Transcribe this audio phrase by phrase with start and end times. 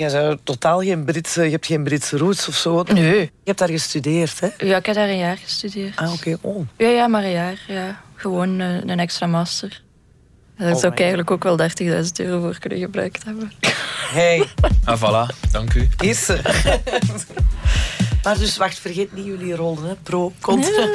[0.00, 1.44] Jij zou totaal geen Britse...
[1.44, 2.82] Je hebt geen Britse roots of zo?
[2.82, 3.20] Nee.
[3.20, 4.48] Je hebt daar gestudeerd, hè?
[4.58, 5.96] Ja, ik heb daar een jaar gestudeerd.
[5.96, 6.36] Ah, oké.
[6.40, 6.66] Oh.
[6.76, 7.58] Ja, ja, maar een jaar.
[7.68, 8.00] Ja.
[8.14, 9.82] Gewoon een, een extra master.
[10.56, 11.66] Daar zou ik eigenlijk ook wel 30.000
[12.16, 13.52] euro voor kunnen gebruikt hebben.
[14.12, 14.46] Hey,
[14.84, 15.50] Ah, voilà.
[15.52, 15.88] Dank u.
[15.98, 16.40] is ze.
[18.22, 19.94] Maar dus, wacht, vergeet niet jullie rollen, hè?
[20.02, 20.88] Pro, contra.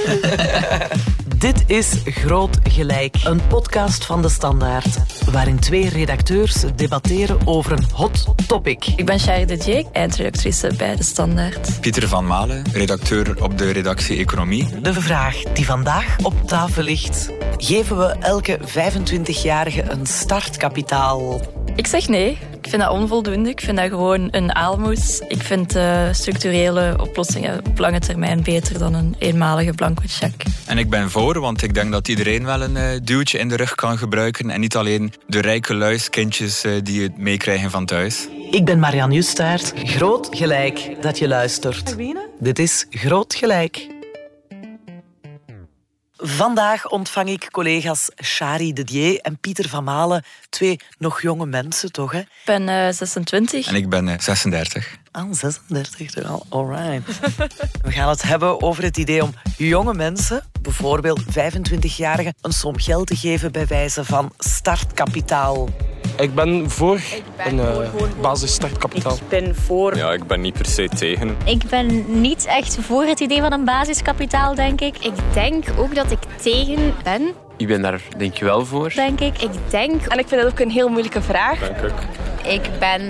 [1.37, 4.97] Dit is Groot Gelijk, een podcast van De Standaard.
[5.31, 8.85] Waarin twee redacteurs debatteren over een hot topic.
[8.95, 11.81] Ik ben Shari de Dijk, eindredactrice bij De Standaard.
[11.81, 14.79] Pieter van Malen, redacteur op de redactie Economie.
[14.81, 17.29] De vraag die vandaag op tafel ligt.
[17.57, 21.41] Geven we elke 25-jarige een startkapitaal?
[21.75, 22.37] Ik zeg nee.
[22.65, 23.49] Ik vind dat onvoldoende.
[23.49, 25.21] Ik vind dat gewoon een aalmoes.
[25.27, 30.51] Ik vind eh, structurele oplossingen op lange termijn beter dan een eenmalige blanco cheque.
[30.65, 33.55] En ik ben voor, want ik denk dat iedereen wel een eh, duwtje in de
[33.55, 34.49] rug kan gebruiken.
[34.49, 38.27] En niet alleen de rijke luiskindjes eh, die het meekrijgen van thuis.
[38.51, 39.73] Ik ben Marianne Justaert.
[39.75, 41.95] Groot gelijk dat je luistert.
[42.39, 43.94] Dit is Groot Gelijk.
[46.17, 50.23] Vandaag ontvang ik collega's Shari de Dier en Pieter van Malen.
[50.49, 52.11] Twee nog jonge mensen, toch?
[52.11, 52.19] Hè?
[52.19, 53.67] Ik ben eh, 26.
[53.67, 54.97] En ik ben eh, 36.
[55.11, 56.45] Ah, 36 toch al.
[56.49, 57.19] Alright.
[57.81, 63.07] We gaan het hebben over het idee om jonge mensen, bijvoorbeeld 25-jarigen, een som geld
[63.07, 65.69] te geven bij wijze van startkapitaal.
[66.17, 66.99] Ik ben voor
[67.35, 69.15] ben een voor eh, basisstartkapitaal.
[69.15, 69.95] Ik ben voor.
[69.95, 71.37] Ja, ik ben niet per se tegen.
[71.45, 74.97] Ik ben niet echt voor het idee van een basiskapitaal, denk ik.
[74.97, 78.91] Ik denk ook dat ik tegen ben, Ik ben daar denk ik wel voor.
[78.95, 79.41] Denk ik.
[79.41, 81.59] Ik denk, en ik vind dat ook een heel moeilijke vraag.
[81.59, 81.99] Dank ook.
[82.51, 83.01] Ik ben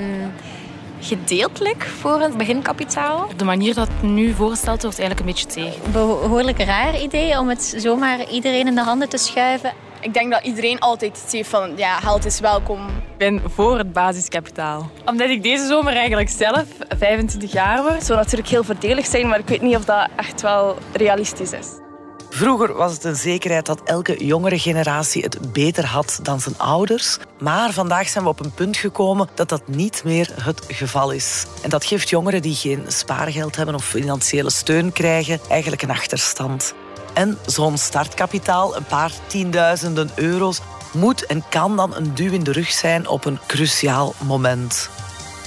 [1.00, 3.28] gedeeltelijk voor het beginkapitaal.
[3.36, 5.92] De manier dat het nu voorgesteld wordt, eigenlijk een beetje tegen.
[5.92, 9.74] Behoorlijk raar idee om het zomaar iedereen in de handen te schuiven.
[10.06, 12.88] Ik denk dat iedereen altijd heeft van, ja, geld is welkom.
[12.88, 14.90] Ik ben voor het basiskapitaal.
[15.06, 16.64] Omdat ik deze zomer eigenlijk zelf
[16.98, 17.94] 25 jaar word.
[17.94, 21.52] Het zou natuurlijk heel voordelig zijn, maar ik weet niet of dat echt wel realistisch
[21.52, 21.68] is.
[22.30, 27.18] Vroeger was het een zekerheid dat elke jongere generatie het beter had dan zijn ouders.
[27.40, 31.46] Maar vandaag zijn we op een punt gekomen dat dat niet meer het geval is.
[31.64, 36.76] En dat geeft jongeren die geen spaargeld hebben of financiële steun krijgen eigenlijk een achterstand.
[37.16, 40.60] En zo'n startkapitaal, een paar tienduizenden euro's,
[40.94, 44.90] moet en kan dan een duw in de rug zijn op een cruciaal moment.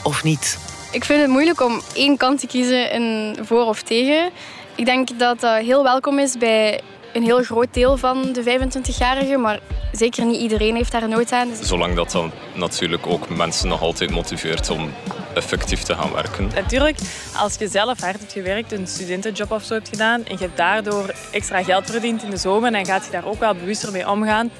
[0.03, 0.59] Of niet?
[0.93, 4.31] Ik vind het moeilijk om één kant te kiezen in voor of tegen.
[4.75, 6.81] Ik denk dat dat heel welkom is bij
[7.13, 9.61] een heel groot deel van de 25-jarigen, maar
[9.93, 11.49] zeker niet iedereen heeft daar nood aan.
[11.49, 14.91] Dus Zolang dat dan natuurlijk ook mensen nog altijd motiveert om
[15.39, 16.51] effectief te gaan werken.
[16.55, 16.99] Natuurlijk,
[17.37, 20.57] als je zelf hard hebt gewerkt, een studentenjob of zo hebt gedaan en je hebt
[20.57, 24.11] daardoor extra geld verdiend in de zomer, dan gaat je daar ook wel bewuster mee
[24.11, 24.51] omgaan.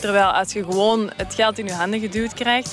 [0.00, 2.72] Terwijl als je gewoon het geld in je handen geduwd krijgt,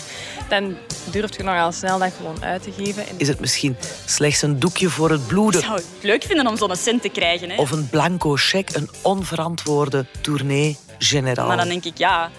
[0.50, 0.78] dan
[1.12, 3.08] durf je nogal snel dat gewoon uit te geven.
[3.08, 5.60] En Is het misschien slechts een doekje voor het bloeden?
[5.60, 7.50] Ik zou het leuk vinden om zo'n cent te krijgen.
[7.50, 7.56] Hè.
[7.56, 11.48] Of een blanco cheque, een onverantwoorde tournee generaal.
[11.48, 12.30] Maar dan denk ik, ja,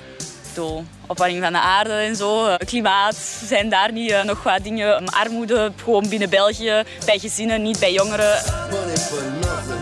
[1.06, 5.02] opwarming van de aarde en zo, eh, klimaat, zijn daar niet eh, nog wat dingen,
[5.02, 8.42] Um, armoede, gewoon binnen België, bij gezinnen, niet bij jongeren.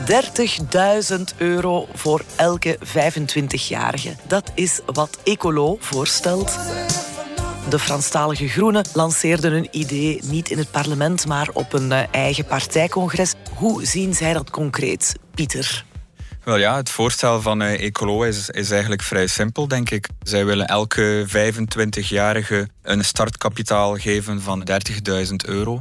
[0.07, 4.15] 30.000 euro voor elke 25-jarige.
[4.27, 6.59] Dat is wat Ecolo voorstelt.
[7.69, 12.45] De Franstalige Groenen lanceerden hun idee niet in het parlement, maar op een eh, eigen
[12.45, 13.35] partijcongres.
[13.55, 15.85] Hoe zien zij dat concreet, Pieter?
[16.49, 20.09] Wel ja, het voorstel van eh, Ecolo is, eigenlijk vrij simpel, denk ik.
[20.23, 24.69] Zij willen elke 25-jarige een startkapitaal geven van
[25.29, 25.79] 30.000 euro.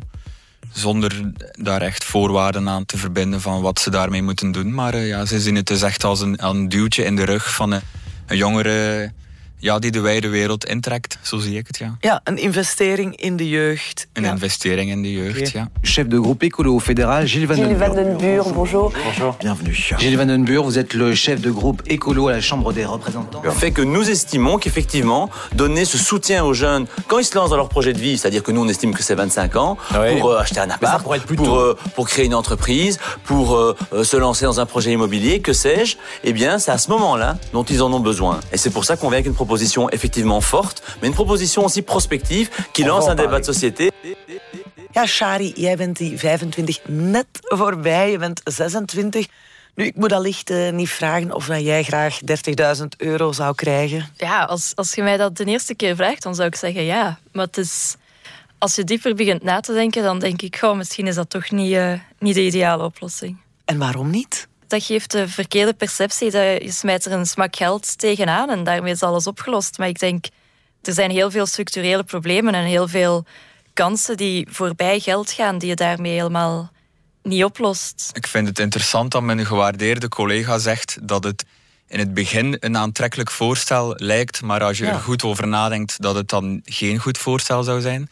[0.71, 4.73] Zonder daar echt voorwaarden aan te verbinden van wat ze daarmee moeten doen.
[4.73, 7.71] Maar eh, ja, ze zien het dus echt als een, duwtje in de rug van
[7.71, 7.81] een,
[8.25, 9.11] een jongere
[9.59, 11.17] ja, die de wijde wereld intrekt.
[11.21, 11.97] Zo zie ik het, ja.
[11.99, 14.07] Ja, een investering in de jeugd.
[14.13, 14.31] Een Ja.
[14.31, 15.69] investering in de jeugd, ja.
[15.81, 18.17] Chef de groupe écolo fédéral, Gilles Van den Burg.
[18.17, 18.91] Buur, bonjour.
[19.39, 19.73] Bienvenue.
[19.73, 22.85] Gilles Van den Burg, vous êtes le chef de groupe écolo à la Chambre des
[22.85, 23.41] représentants.
[23.51, 27.57] fait que nous estimons qu'effectivement, donner ce soutien aux jeunes quand ils se lancent dans
[27.57, 30.19] leur projet de vie, c'est-à-dire que nous on estime que c'est 25 ans, Ouais.
[30.19, 33.55] pour euh, acheter un appart, pourrait être plus pour, euh, pour créer une entreprise, pour
[33.55, 37.37] euh, se lancer dans un projet immobilier, que sais-je, eh bien c'est à ce moment-là
[37.53, 38.39] dont ils en ont besoin.
[38.51, 39.46] Et c'est pour ça qu'on vient avec une proposition
[39.91, 43.91] effectivement forte, mais une proposition aussi prospective qui lance un débat de société.
[44.91, 48.11] Ja, Shari, jij bent die 25 net voorbij.
[48.11, 49.27] Je bent 26.
[49.75, 52.19] Nu, ik moet allicht eh, niet vragen of dat jij graag
[52.77, 54.09] 30.000 euro zou krijgen.
[54.15, 57.19] Ja, als, als je mij dat de eerste keer vraagt, dan zou ik zeggen ja.
[57.31, 57.95] Maar het is,
[58.57, 61.51] als je dieper begint na te denken, dan denk ik, goh, misschien is dat toch
[61.51, 63.37] niet, eh, niet de ideale oplossing.
[63.65, 64.47] En waarom niet?
[64.67, 68.91] Dat geeft de verkeerde perceptie dat je smijt er een smak geld tegenaan en daarmee
[68.93, 69.77] is alles opgelost.
[69.77, 70.25] Maar ik denk,
[70.81, 73.25] er zijn heel veel structurele problemen en heel veel
[73.73, 76.71] kansen die voorbij geld gaan, die je daarmee helemaal
[77.23, 78.09] niet oplost.
[78.13, 81.45] Ik vind het interessant dat mijn gewaardeerde collega zegt dat het
[81.87, 84.93] in het begin een aantrekkelijk voorstel lijkt, maar als je Ja.
[84.93, 88.09] er goed over nadenkt, dat het dan geen goed voorstel zou zijn.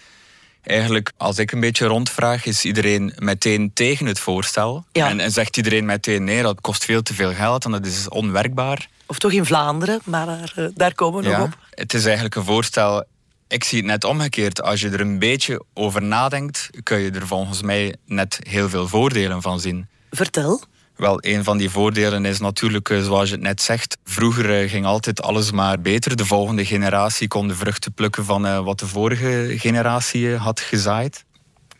[0.66, 4.86] Eigenlijk, als ik een beetje rondvraag, is iedereen meteen tegen het voorstel.
[4.92, 5.10] Ja.
[5.10, 8.10] En, en zegt iedereen meteen nee, dat kost veel te veel geld en dat is
[8.10, 8.88] onwerkbaar.
[9.06, 11.58] Of toch in Vlaanderen, maar daar, eh, daar komen we nog op.
[11.70, 13.04] Het is eigenlijk een voorstel.
[13.48, 14.62] Ik zie het net omgekeerd.
[14.62, 18.88] Als je er een beetje over nadenkt, kun je er volgens mij net heel veel
[18.88, 19.88] voordelen van zien.
[20.12, 20.62] Vertel.
[20.96, 24.70] Wel, een van die voordelen is natuurlijk, eh, zoals je het net zegt, vroeger eh,
[24.70, 26.16] ging altijd alles maar beter.
[26.16, 31.24] De volgende generatie kon de vruchten plukken van eh, wat de vorige generatie had gezaaid.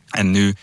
[0.10, 0.56] En nu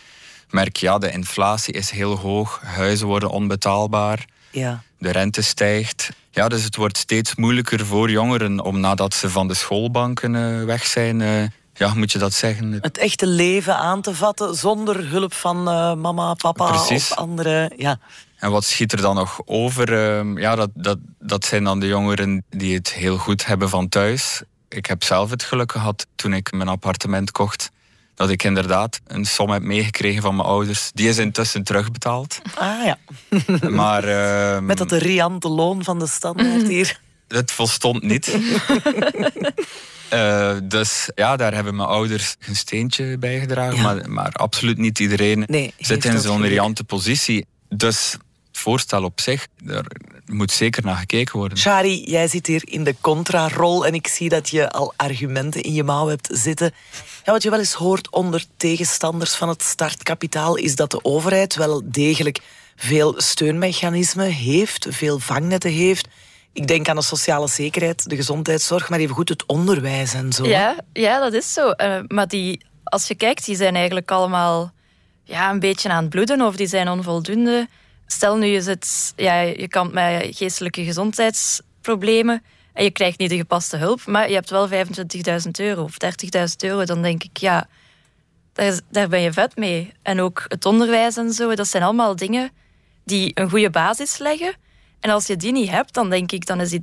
[0.50, 4.82] merk je, ja, de inflatie is heel hoog, huizen worden onbetaalbaar, Ja.
[4.98, 6.10] de rente stijgt.
[6.30, 10.86] Ja, dus het wordt steeds moeilijker voor jongeren om nadat ze van de schoolbanken weg
[10.86, 11.20] zijn,
[11.82, 12.72] ja, moet je dat zeggen?
[12.80, 17.10] Het echte leven aan te vatten zonder hulp van eh, mama, papa Precies.
[17.10, 17.72] of andere.
[17.76, 17.98] Ja.
[18.36, 20.16] En wat schiet er dan nog over?
[20.16, 23.88] Ehm, ja, dat, dat, dat zijn dan de jongeren die het heel goed hebben van
[23.88, 24.42] thuis.
[24.68, 27.70] Ik heb zelf het geluk gehad toen ik mijn appartement kocht.
[28.14, 30.90] Dat ik inderdaad een som heb meegekregen van mijn ouders.
[30.94, 32.40] Die is intussen terugbetaald.
[32.54, 32.98] Ah ja.
[33.68, 37.00] Maar ehm, Met dat riante loon van de standaard hier.
[37.32, 38.34] Het volstond niet.
[40.12, 43.76] Eh, dus ja, daar hebben mijn ouders een steentje bij gedragen.
[43.76, 43.82] Ja.
[43.82, 47.46] Maar, maar absoluut niet iedereen Nee, zit in zo'n riante positie.
[47.68, 48.12] Dus
[48.48, 49.84] het voorstel op zich, daar
[50.26, 51.58] moet zeker naar gekeken worden.
[51.58, 55.72] Shari, jij zit hier in de contra-rol en ik zie dat je al argumenten in
[55.72, 56.74] je mouw hebt zitten.
[57.24, 61.54] Ja, wat je wel eens hoort onder tegenstanders van het startkapitaal is dat de overheid
[61.54, 62.38] wel degelijk
[62.76, 66.08] veel steunmechanismen heeft, veel vangnetten heeft.
[66.52, 70.46] Ik denk aan de sociale zekerheid, de gezondheidszorg, maar even goed het onderwijs en zo.
[70.46, 71.70] Ja, ja, dat is zo.
[71.70, 74.72] Eh, maar die, als je kijkt, die zijn eigenlijk allemaal
[75.24, 77.68] ja, een beetje aan het bloeden of die zijn onvoldoende.
[78.06, 83.36] Stel nu, je, zit, ja, je kampt met geestelijke gezondheidsproblemen en je krijgt niet de
[83.36, 84.74] gepaste hulp, maar je hebt wel 25.000
[85.58, 85.96] euro of
[86.38, 87.68] 30.000 euro, dan denk ik, ja,
[88.52, 89.92] daar, daar ben je vet mee.
[90.02, 92.50] En ook het onderwijs en zo, dat zijn allemaal dingen
[93.04, 94.54] die een goede basis leggen.
[95.02, 96.80] En als je die niet hebt, dan denk ik, dan is die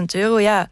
[0.00, 0.70] 30.000 euro, ja,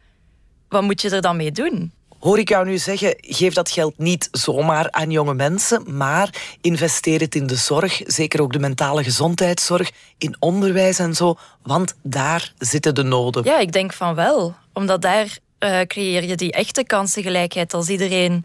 [0.69, 1.93] wat moet je er dan mee doen?
[2.19, 7.21] Hoor ik jou nu zeggen, geef dat geld niet zomaar aan jonge mensen, maar investeer
[7.21, 12.53] het in de zorg, zeker ook de mentale gezondheidszorg, in onderwijs en zo, want daar
[12.59, 13.45] zitten de noden.
[13.45, 14.55] Ja, ik denk van wel.
[14.73, 17.75] Omdat daar eh, creëer je die echte kansengelijkheid.
[17.75, 18.45] Als iedereen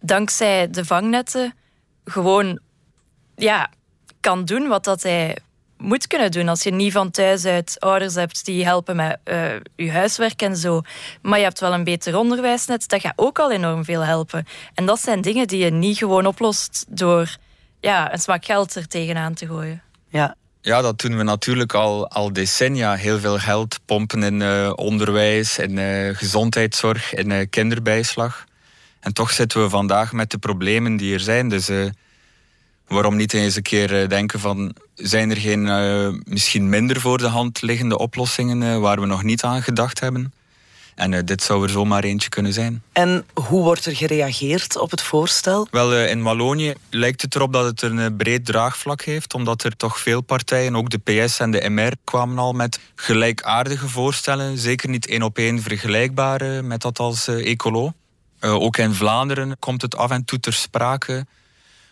[0.00, 1.54] dankzij de vangnetten
[2.04, 2.60] gewoon
[3.36, 3.70] ja,
[4.20, 5.36] kan doen wat dat hij
[5.80, 6.48] moet kunnen doen.
[6.48, 10.56] Als je niet van thuis uit ouders hebt die helpen met eh, je huiswerk en
[10.56, 10.80] zo.
[11.22, 14.46] Maar je hebt wel een beter onderwijsnet, dat gaat ook al enorm veel helpen.
[14.74, 17.36] En dat zijn dingen die je niet gewoon oplost door
[17.80, 19.82] ja, een smak geld er tegenaan te gooien.
[20.08, 20.34] Ja.
[20.62, 22.94] Ja, dat doen we natuurlijk al, al decennia.
[22.94, 28.48] Heel veel geld pompen in eh, onderwijs, in eh, gezondheidszorg, in eh, kinderbijslag.
[29.00, 31.48] En toch zitten we vandaag met de problemen die er zijn.
[31.48, 31.84] Dus eh,
[32.90, 34.74] waarom niet eens een keer eh, denken van...
[34.94, 39.22] zijn er geen eh, misschien minder voor de hand liggende oplossingen eh, waar we nog
[39.22, 40.32] niet aan gedacht hebben?
[40.94, 42.82] En dit zou er zomaar eentje kunnen zijn.
[42.92, 45.66] En hoe wordt er gereageerd op het voorstel?
[45.70, 49.98] Wel, in Wallonië lijkt het erop dat het een breed draagvlak heeft, omdat er toch
[49.98, 54.58] veel partijen, ook de PS en de MR, kwamen al met gelijkaardige voorstellen.
[54.58, 57.92] Zeker niet één op één vergelijkbaar eh, met dat als ecolo.
[58.40, 61.26] Ook in Vlaanderen komt het af en toe ter sprake.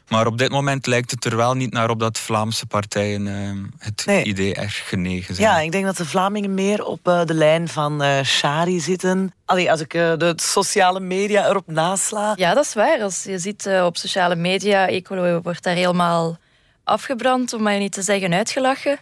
[0.09, 3.51] Maar op dit moment lijkt het er wel niet naar op dat Vlaamse partijen eh,
[3.79, 4.25] het Nee.
[4.25, 5.49] idee erg genegen zijn.
[5.49, 9.33] Ja, ik denk dat de Vlamingen meer op eh, de lijn van eh Shari zitten.
[9.45, 12.33] Allee, als ik eh, de sociale media erop nasla.
[12.37, 13.01] Ja, dat is waar.
[13.03, 16.39] Als je ziet op sociale media, Ecolo wordt daar helemaal
[16.85, 18.99] afgebrand, om maar niet te zeggen uitgelachen.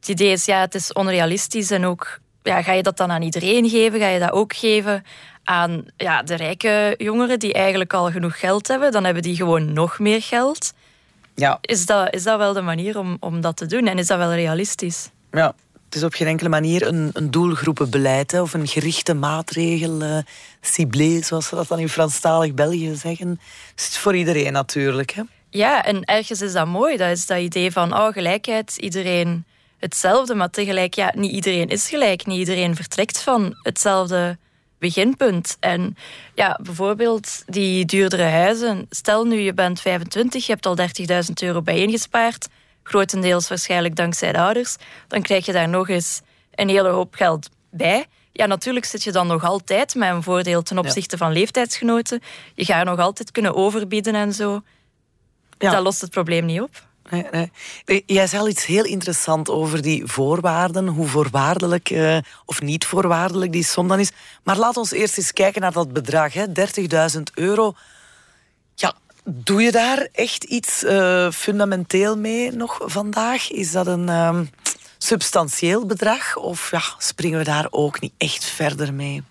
[0.00, 3.22] Het idee is, ja, het is onrealistisch en ook, ja, ga je dat dan aan
[3.22, 4.00] iedereen geven?
[4.00, 5.04] Ga je dat ook geven
[5.46, 8.92] aan ja, de rijke jongeren die eigenlijk al genoeg geld hebben?
[8.92, 10.72] Dan hebben die gewoon nog meer geld.
[11.34, 11.58] Ja.
[11.60, 13.86] Is dat, is dat wel de manier om, om dat te doen?
[13.86, 15.10] En is dat wel realistisch?
[15.30, 20.02] Ja, het is op geen enkele manier een, een doelgroepenbeleid hè, of een gerichte maatregel,
[20.02, 20.18] eh
[20.60, 23.40] ciblé, zoals ze dat dan in Franstalig België zeggen.
[23.74, 25.10] Dus het is voor iedereen natuurlijk.
[25.10, 25.22] Hè.
[25.50, 26.96] Ja, en ergens is dat mooi.
[26.96, 29.44] Dat is dat idee van oh, gelijkheid, iedereen
[29.78, 30.34] hetzelfde.
[30.34, 32.26] Maar tegelijk, ja, niet iedereen is gelijk.
[32.26, 34.38] Niet iedereen vertrekt van hetzelfde
[34.86, 35.56] beginpunt.
[35.60, 35.96] En
[36.34, 38.86] ja, bijvoorbeeld die duurdere huizen.
[38.90, 42.48] Stel nu, je bent 25, je hebt al 30.000 euro bijeengespaard.
[42.82, 44.76] Grotendeels waarschijnlijk dankzij de ouders.
[45.08, 46.20] Dan krijg je daar nog eens
[46.54, 48.06] een hele hoop geld bij.
[48.32, 52.20] ja, natuurlijk zit je dan nog altijd met een voordeel ten opzichte van leeftijdsgenoten.
[52.54, 54.62] Je gaat nog altijd kunnen overbieden en zo.
[55.58, 55.70] Ja.
[55.70, 56.86] Dat lost het probleem niet op.
[57.10, 62.84] Eh, Jij zei al iets heel interessant over die voorwaarden, hoe voorwaardelijk eh, of niet
[62.86, 64.10] voorwaardelijk die som dan is.
[64.42, 67.74] Maar laat ons eerst eens kijken naar dat bedrag, hè, 30.000 euro.
[68.74, 68.94] Ja,
[69.24, 73.50] doe je daar echt iets eh, fundamenteel mee nog vandaag?
[73.50, 74.44] Is dat een ehm,
[74.98, 79.22] substantieel bedrag of ja, springen we daar ook niet echt verder mee?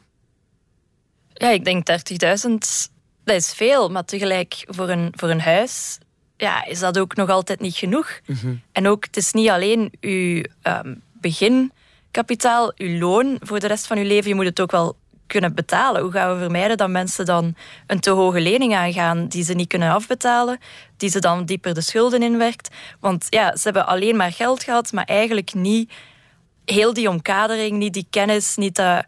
[1.34, 1.88] Ja, ik denk
[2.46, 2.58] 30.000,
[3.24, 3.90] dat is veel.
[3.90, 5.98] Maar tegelijk voor een, voor een huis
[6.38, 8.20] ja, is dat ook nog altijd niet genoeg.
[8.72, 13.98] En ook, het is niet alleen uw ehm, beginkapitaal, uw loon voor de rest van
[13.98, 14.30] uw leven.
[14.30, 14.96] Je moet het ook wel
[15.28, 16.02] kunnen betalen.
[16.02, 17.56] Hoe gaan we vermijden dat mensen dan
[17.88, 20.60] een te hoge lening aangaan die ze niet kunnen afbetalen,
[20.98, 22.70] die ze dan dieper de schulden inwerkt?
[23.00, 25.92] Want ja, ze hebben alleen maar geld gehad, maar eigenlijk niet
[26.66, 29.06] heel die omkadering, niet die kennis, niet dat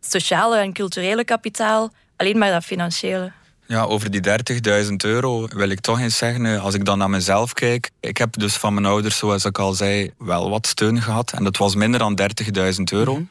[0.00, 3.32] sociale en culturele kapitaal, alleen maar dat financiële.
[3.66, 4.20] Ja, over die
[4.84, 7.90] 30.000 euro wil ik toch eens zeggen, eh, als ik dan naar mezelf kijk.
[8.00, 11.32] Ik heb dus van mijn ouders, zoals ik al zei, wel wat steun gehad.
[11.32, 13.26] En dat was minder dan 30.000 euro.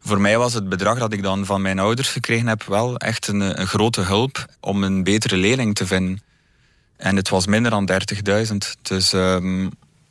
[0.00, 3.28] Voor mij was het bedrag dat ik dan van mijn ouders gekregen heb wel echt
[3.28, 6.22] een, een grote hulp om een betere leerling te vinden.
[6.96, 7.90] En het was minder dan
[8.50, 8.56] 30.000.
[8.82, 9.70] Dus um,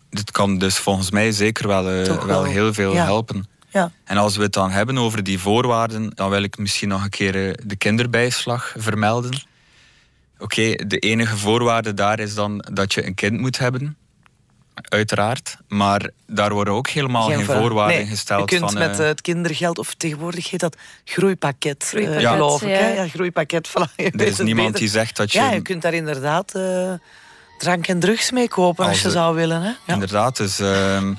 [0.09, 3.03] dit kan dus volgens mij zeker wel, uh, Toch wel wel, heel veel ja.
[3.03, 3.47] helpen.
[3.69, 3.91] Ja.
[4.03, 7.09] En als we het dan hebben over die voorwaarden, dan wil ik misschien nog een
[7.09, 9.41] keer eh, de kinderbijslag vermelden.
[10.39, 13.97] Oké, de enige voorwaarde daar is dan dat je een kind moet hebben.
[14.89, 15.57] Uiteraard.
[15.67, 18.49] Maar daar worden ook helemaal geen, voor- voorwaarden nee, gesteld.
[18.51, 22.61] Je kunt van, met eh, het kindergeld, of tegenwoordig heet dat groeipakket, eh, Groeipakket, geloof
[22.61, 22.67] ik.
[22.69, 22.75] ja.
[22.75, 22.87] Hè?
[22.93, 23.67] Ja, groeipakket.
[23.71, 24.79] Voilà, je er is niemand beter.
[24.81, 25.39] die zegt dat je...
[25.39, 26.93] Ja, je kunt daar inderdaad eh,
[27.57, 29.61] drank en drugs mee kopen als, Als je de- zou willen.
[29.61, 29.67] Hè?
[29.85, 29.93] Ja.
[29.93, 31.13] Inderdaad, dus ehm,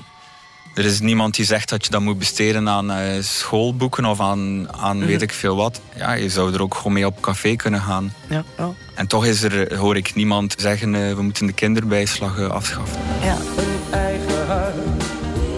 [0.73, 4.67] er is niemand die zegt dat je dat moet besteden aan eh, schoolboeken of aan,
[4.73, 5.05] aan Mhm.
[5.07, 5.81] weet ik veel wat.
[5.95, 8.13] Ja, je zou er ook gewoon mee op café kunnen gaan.
[8.29, 8.69] Ja, ja.
[8.95, 12.97] En toch is er, hoor ik niemand zeggen, eh, we moeten de kinderbijslag eh, afschaffen.
[13.23, 13.35] Ja.
[13.57, 14.75] Een eigen huis,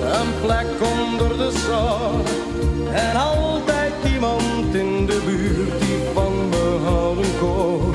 [0.01, 2.21] een plek onder de zon.
[2.95, 7.93] En altijd iemand in de buurt die van me houden kon.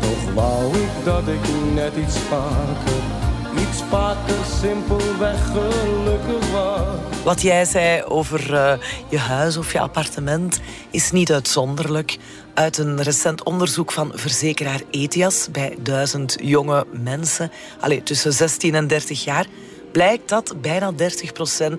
[0.00, 3.02] Toch wou ik dat ik net iets vaker,
[3.88, 7.22] vaker simpelweg gelukkig was.
[7.24, 8.78] Wat jij zei over eh,
[9.08, 12.18] je huis of je appartement is niet uitzonderlijk.
[12.54, 18.86] Uit een recent onderzoek van verzekeraar Etias bij duizend jonge mensen, allee, tussen 16 en
[18.86, 19.46] 30 jaar,
[19.92, 20.96] blijkt dat bijna 30%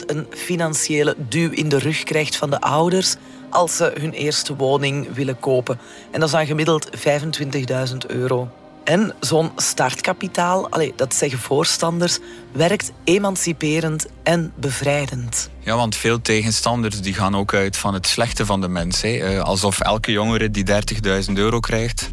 [0.05, 3.15] een financiële duw in de rug krijgt van de ouders
[3.49, 5.79] als ze hun eerste woning willen kopen.
[6.11, 8.49] En dat is dan gemiddeld 25.000 euro.
[8.89, 12.19] En zo'n startkapitaal, allee, dat zeggen voorstanders,
[12.51, 15.49] werkt emanciperend en bevrijdend.
[15.59, 19.01] Ja, want veel tegenstanders die gaan ook uit van het slechte van de mens.
[19.01, 19.09] Hè.
[19.09, 22.09] Eh, alsof elke jongere die 30.000 euro krijgt,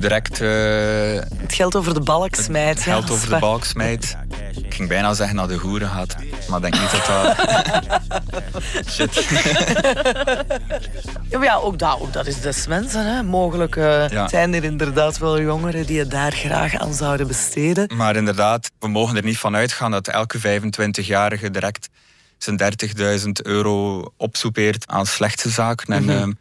[0.00, 0.48] direct eh,
[1.42, 2.76] Het geldt over de balk smijt.
[2.76, 3.40] ja, geld dat is over de waar.
[3.40, 4.16] balk smijt.
[4.64, 6.16] Ik ging bijna zeggen naar de hoeren gaat,
[6.48, 7.36] maar ik denk niet dat dat...
[8.92, 9.26] Shit.
[11.30, 13.06] Ja, maar ja, ook dat, ook dat is des mensen.
[13.06, 13.22] Hè.
[13.22, 14.28] Mogelijk eh, Ja.
[14.28, 17.90] zijn er inderdaad wel jongeren die het daar graag aan zouden besteden.
[17.96, 21.88] Maar inderdaad, we mogen er niet van uitgaan dat elke 25-jarige direct
[22.38, 22.60] zijn
[23.24, 25.94] 30.000 euro opsoepeert aan slechte zaken.
[25.94, 26.32] En Mhm.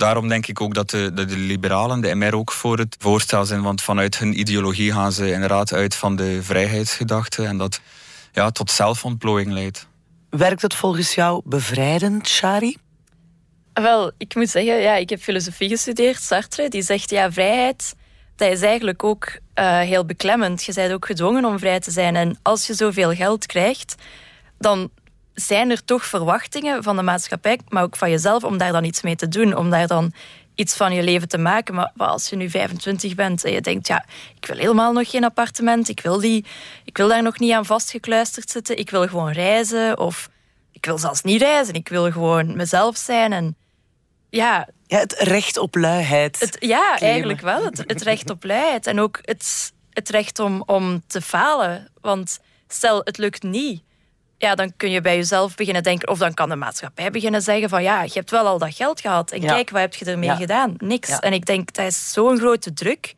[0.00, 3.44] Daarom denk ik ook dat de, dat de liberalen, de MR, ook voor het voorstel
[3.44, 3.62] zijn.
[3.62, 7.44] Want vanuit hun ideologie gaan ze inderdaad uit van de vrijheidsgedachte.
[7.44, 7.80] En dat
[8.32, 9.86] ja, tot zelfontplooiing leidt.
[10.30, 12.76] Werkt het volgens jou bevrijdend, Shari?
[13.72, 16.68] Wel, ik moet zeggen, ja, ik heb filosofie gestudeerd, Sartre.
[16.68, 17.94] Die zegt, ja, vrijheid,
[18.36, 20.64] dat is eigenlijk ook eh, heel beklemmend.
[20.64, 22.16] Je bent ook gedwongen om vrij te zijn.
[22.16, 23.94] En als je zoveel geld krijgt,
[24.58, 24.90] dan
[25.40, 29.02] zijn er toch verwachtingen van de maatschappij, maar ook van jezelf, om daar dan iets
[29.02, 29.56] mee te doen.
[29.56, 30.12] Om daar dan
[30.54, 31.74] iets van je leven te maken.
[31.74, 34.04] Maar, als je nu 25 bent en je denkt, ja,
[34.40, 35.88] ik wil helemaal nog geen appartement.
[35.88, 36.44] Ik wil, die,
[36.84, 38.78] ik wil daar nog niet aan vastgekluisterd zitten.
[38.78, 39.98] Ik wil gewoon reizen.
[39.98, 40.28] Of
[40.72, 41.74] ik wil zelfs niet reizen.
[41.74, 43.32] Ik wil gewoon mezelf zijn.
[43.32, 43.56] En
[44.30, 46.40] ja, Ja, het recht op luiheid.
[46.40, 47.08] het, ja claimen.
[47.08, 47.64] eigenlijk wel.
[47.64, 48.86] Het, het recht op luiheid.
[48.86, 51.88] En ook het, het recht om, om te falen.
[52.00, 53.82] Want stel, het lukt niet.
[54.40, 56.08] Ja, dan kun je bij jezelf beginnen denken...
[56.08, 57.82] Of dan kan de maatschappij beginnen zeggen van...
[57.82, 59.30] Ja, je hebt wel al dat geld gehad.
[59.30, 59.52] En Ja.
[59.54, 60.36] kijk, wat heb je ermee Ja.
[60.36, 60.74] gedaan?
[60.78, 61.08] Niks.
[61.08, 61.18] Ja.
[61.20, 63.14] En ik denk, dat is zo'n grote druk...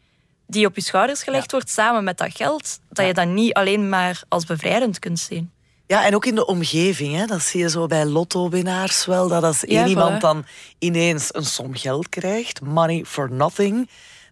[0.47, 2.79] die op je schouders gelegd wordt samen met dat geld...
[2.91, 5.51] dat je dat niet alleen maar als bevrijdend kunt zien.
[5.87, 7.17] Ja, en ook in de omgeving.
[7.17, 7.27] Hè.
[7.27, 9.29] Dat zie je zo bij lotto-winnaars wel.
[9.29, 10.45] Dat als één iemand dan
[10.79, 13.89] ineens een som geld krijgt, money for nothing,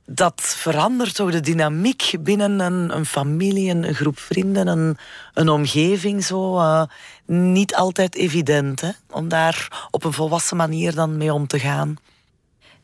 [0.07, 4.97] dat verandert toch de dynamiek binnen een, een familie, een, groep vrienden, een,
[5.35, 6.59] een omgeving zo.
[6.59, 6.83] Uh,
[7.27, 11.97] niet altijd evident hè, om daar op een volwassen manier dan mee om te gaan.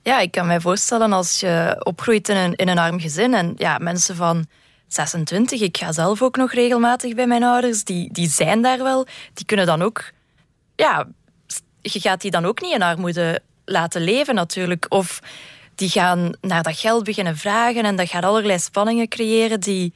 [0.02, 3.52] Ja, ik kan mij voorstellen als je opgroeit in een, in een arm gezin en
[3.56, 4.46] ja, mensen van
[4.88, 9.06] 26, ik ga zelf ook nog regelmatig bij mijn ouders, die, die zijn daar wel,
[9.35, 10.11] die kunnen dan ook,
[10.76, 11.06] ja,
[11.80, 14.87] je gaat die dan ook niet in armoede laten leven natuurlijk.
[14.88, 15.20] Of
[15.76, 19.92] die gaan naar dat geld beginnen vragen en dat gaat allerlei spanningen creëren die,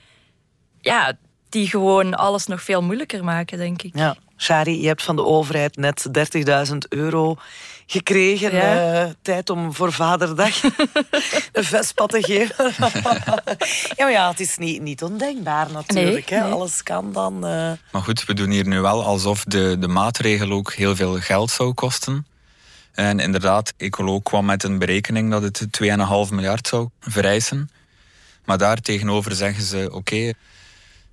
[0.81, 1.13] ja,
[1.49, 3.97] die gewoon alles nog veel moeilijker maken, denk ik.
[3.97, 4.17] Ja.
[4.37, 6.07] Shari, je hebt van de overheid net
[6.69, 7.37] 30.000 euro
[7.87, 8.55] gekregen.
[8.55, 9.05] Ja.
[9.05, 10.63] Uh, tijd om voor Vaderdag
[11.53, 12.65] een Vespa te geven.
[13.97, 16.31] ja, maar ja, het is niet, niet ondenkbaar natuurlijk.
[16.31, 16.51] Nee, hè?
[16.51, 17.35] Alles kan dan.
[17.35, 17.71] Uh...
[17.93, 21.51] Maar goed, we doen hier nu wel alsof de, de maatregel ook heel veel geld
[21.51, 22.27] zou kosten.
[23.01, 25.89] En inderdaad, Ecolo kwam met een berekening dat het 2,5
[26.31, 27.71] miljard zou vereisen.
[28.45, 30.33] Maar daar tegenover zeggen ze: oké,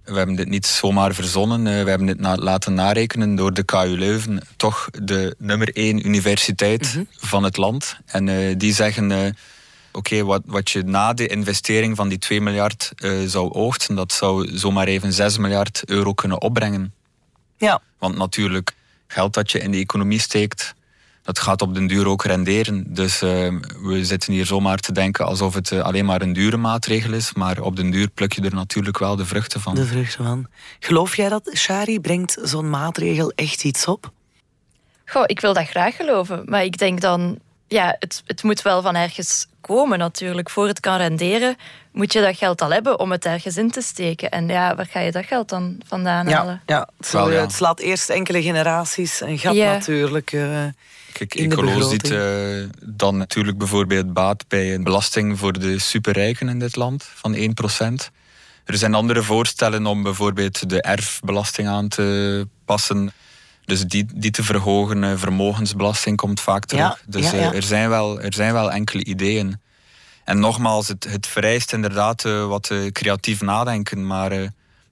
[0.04, 1.68] we hebben dit niet zomaar verzonnen.
[1.68, 6.94] Eh, we hebben dit laten narekenen door de KU Leuven, toch de nummer één universiteit
[6.94, 7.04] mhm.
[7.18, 7.98] van het land.
[8.06, 9.10] En uh, die zeggen.
[9.10, 9.30] Uh,
[9.92, 12.92] Oké, wat, wat je na de investering van die 2 miljard
[13.26, 16.94] zou oogsten, dat zou zomaar even 6 miljard euro kunnen opbrengen.
[17.58, 17.82] Ja.
[17.98, 18.74] Want natuurlijk,
[19.08, 20.76] geld dat je in de economie steekt,
[21.28, 22.84] dat gaat op den duur ook renderen.
[22.88, 23.30] Dus uh,
[23.82, 27.34] we zitten hier zomaar te denken alsof het uh, alleen maar een dure maatregel is.
[27.34, 29.76] Maar op den duur pluk je er natuurlijk wel de vruchten van.
[29.76, 30.48] De vruchten van.
[30.80, 34.12] Geloof jij dat, Shari, brengt zo'n maatregel echt iets op?
[35.06, 36.42] Goh, ik wil dat graag geloven.
[36.46, 40.50] Maar ik denk dan, ja, het, het moet wel van ergens komen natuurlijk.
[40.50, 41.56] Voor het kan renderen,
[41.92, 44.30] moet je dat geld al hebben om het ergens in te steken.
[44.30, 46.62] En ja, waar ga je dat geld dan vandaan halen?
[46.66, 47.42] Ja, het, wel, ja.
[47.42, 50.32] het slaat eerst enkele generaties een gat natuurlijk.
[50.32, 50.66] Uh,
[51.18, 51.36] Kijk,
[52.12, 57.36] uh, dan natuurlijk bijvoorbeeld baat bij een belasting voor de superrijken in dit land van
[57.36, 57.40] 1%.
[58.66, 63.12] Er zijn andere voorstellen om bijvoorbeeld de erfbelasting aan te passen.
[63.66, 67.04] Dus die, die te verhogen, eh, vermogensbelasting komt vaak terug.
[67.08, 69.62] dus eh, Er, zijn wel, er zijn wel enkele ideeën.
[70.24, 74.30] En nogmaals, het, het vereist inderdaad wat creatief nadenken, maar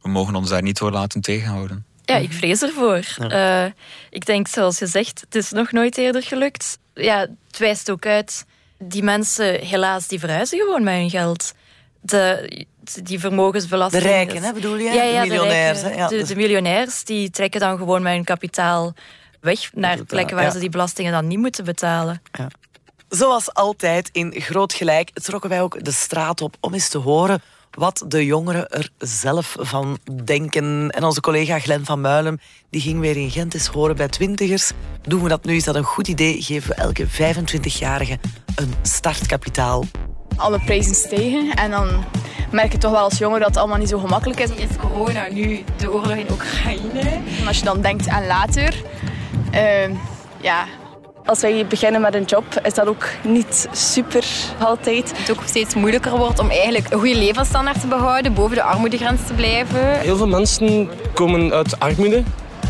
[0.01, 1.86] we mogen ons daar niet door laten tegenhouden.
[2.05, 3.01] Ja, ik vrees ervoor.
[3.17, 3.65] Ja.
[3.65, 3.71] Uh,
[4.10, 6.77] ik denk, zoals je zegt, het is nog nooit eerder gelukt.
[6.93, 8.45] Ja, het wijst ook uit,
[8.77, 11.53] die mensen, helaas, die verhuizen gewoon met hun geld.
[12.01, 12.65] De,
[13.03, 14.03] die vermogensbelasting...
[14.03, 14.84] De rijken, hè, bedoel je?
[14.84, 15.82] Ja, ja de miljonairs.
[15.82, 18.93] De, ja, de, de, miljonairs, die trekken dan gewoon met hun kapitaal
[19.41, 22.21] weg naar plekken waar ze die belastingen dan niet moeten betalen.
[23.10, 27.41] Zoals altijd in Groot Gelijk trokken wij ook de straat op om eens te horen
[27.75, 30.89] wat de jongeren er zelf van denken.
[30.89, 34.71] En onze collega Glen van Muilen die ging weer in Gent eens horen bij twintigers.
[35.01, 35.55] Doen we dat nu?
[35.55, 36.41] Is dat een goed idee?
[36.41, 38.17] Geven we elke 25-jarige
[38.55, 39.83] een startkapitaal?
[40.35, 42.03] Alle prijzen stijgen en dan
[42.51, 44.49] merk je toch wel als jongen dat het allemaal niet zo gemakkelijk is.
[44.49, 47.21] Is corona nu de oorlog in Oekraïne?
[47.39, 48.83] En als je dan denkt aan later,
[49.53, 49.89] uh,
[50.41, 50.65] ja,
[51.25, 54.25] als wij beginnen met een job, is dat ook niet super
[54.59, 55.13] altijd.
[55.17, 59.27] Het ook steeds moeilijker wordt om eigenlijk een goede levensstandaard te behouden, boven de armoedegrens
[59.27, 59.99] te blijven.
[59.99, 62.23] Heel veel mensen komen uit armoede,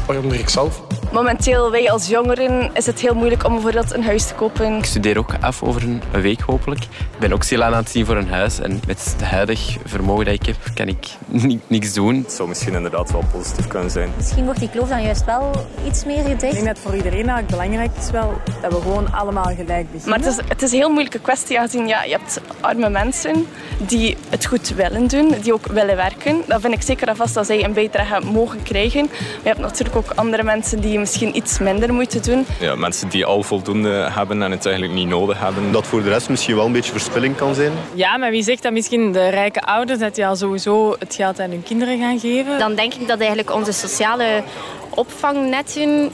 [0.05, 0.81] waaronder ik zelf.
[1.15, 4.78] Momenteel, wij als jongeren, is het heel moeilijk om bijvoorbeeld een huis te kopen.
[4.78, 6.84] Ik studeer ook af over een week hopelijk.
[6.84, 8.60] Ik ben ook stil aan het zien voor een huis.
[8.60, 11.08] En met het huidig vermogen dat ik heb, kan ik
[11.67, 12.15] niks doen.
[12.15, 14.10] Het zou misschien inderdaad wel positief kunnen zijn.
[14.15, 15.51] Misschien wordt die kloof dan juist wel
[15.88, 16.43] iets meer gedicht.
[16.43, 20.10] Ik denk dat voor iedereen eigenlijk belangrijk is wel dat we gewoon allemaal gelijk beginnen.
[20.10, 23.45] Maar het is, het is een heel moeilijke kwestie aangezien ja, je hebt arme mensen
[23.78, 26.41] die het goed willen doen, die ook willen werken.
[26.47, 29.06] Dan vind ik zeker en vast dat zij een bijdrage mogen krijgen.
[29.06, 32.45] Maar je hebt natuurlijk ook andere mensen die misschien iets minder moeten doen.
[32.59, 35.71] Ja, mensen die al voldoende hebben en het eigenlijk niet nodig hebben.
[35.71, 37.71] Dat voor de rest misschien wel een beetje verspilling kan zijn.
[37.93, 41.39] Ja, maar wie zegt dat misschien de rijke ouders dat die al sowieso het geld
[41.39, 42.59] aan hun kinderen gaan geven?
[42.59, 44.43] Dan denk ik dat eigenlijk onze sociale
[44.89, 46.11] opvangnetten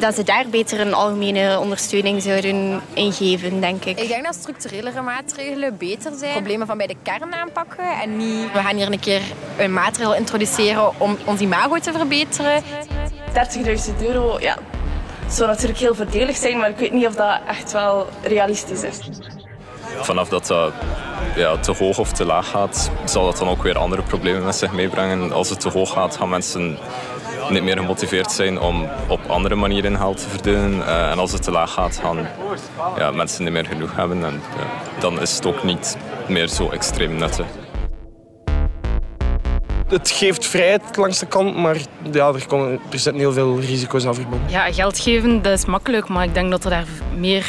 [0.00, 4.00] dat ze daar beter een algemene ondersteuning zouden ingeven, denk ik.
[4.00, 6.32] Ik denk dat structurelere maatregelen beter zijn.
[6.32, 8.52] Problemen van bij de kern aanpakken en niet...
[8.52, 9.22] We gaan hier een keer
[9.58, 12.62] een maatregel introduceren om ons imago te verbeteren.
[13.28, 14.56] 30.000 euro, ja,
[15.28, 18.98] zou natuurlijk heel voordelig zijn, maar ik weet niet of dat echt wel realistisch is.
[20.00, 20.72] Vanaf dat dat
[21.36, 24.56] ja, te hoog of te laag gaat, zal dat dan ook weer andere problemen met
[24.56, 25.32] zich meebrengen.
[25.32, 26.78] Als het te hoog gaat, gaan mensen
[27.50, 30.78] niet meer gemotiveerd zijn om op andere manieren geld te verdienen.
[30.78, 32.28] Uh, en als het te laag gaat, gaan
[32.96, 34.24] ja, mensen niet meer genoeg hebben.
[34.24, 34.42] En
[34.98, 35.96] dan is het ook niet
[36.28, 37.46] meer zo extreem nuttig
[39.88, 41.76] het geeft vrijheid langs de kant, maar
[42.12, 44.50] ja, er, komen, er zitten heel veel risico's aan verbonden.
[44.50, 47.46] Ja, geld geven, dat is makkelijk, maar ik denk dat er daar meer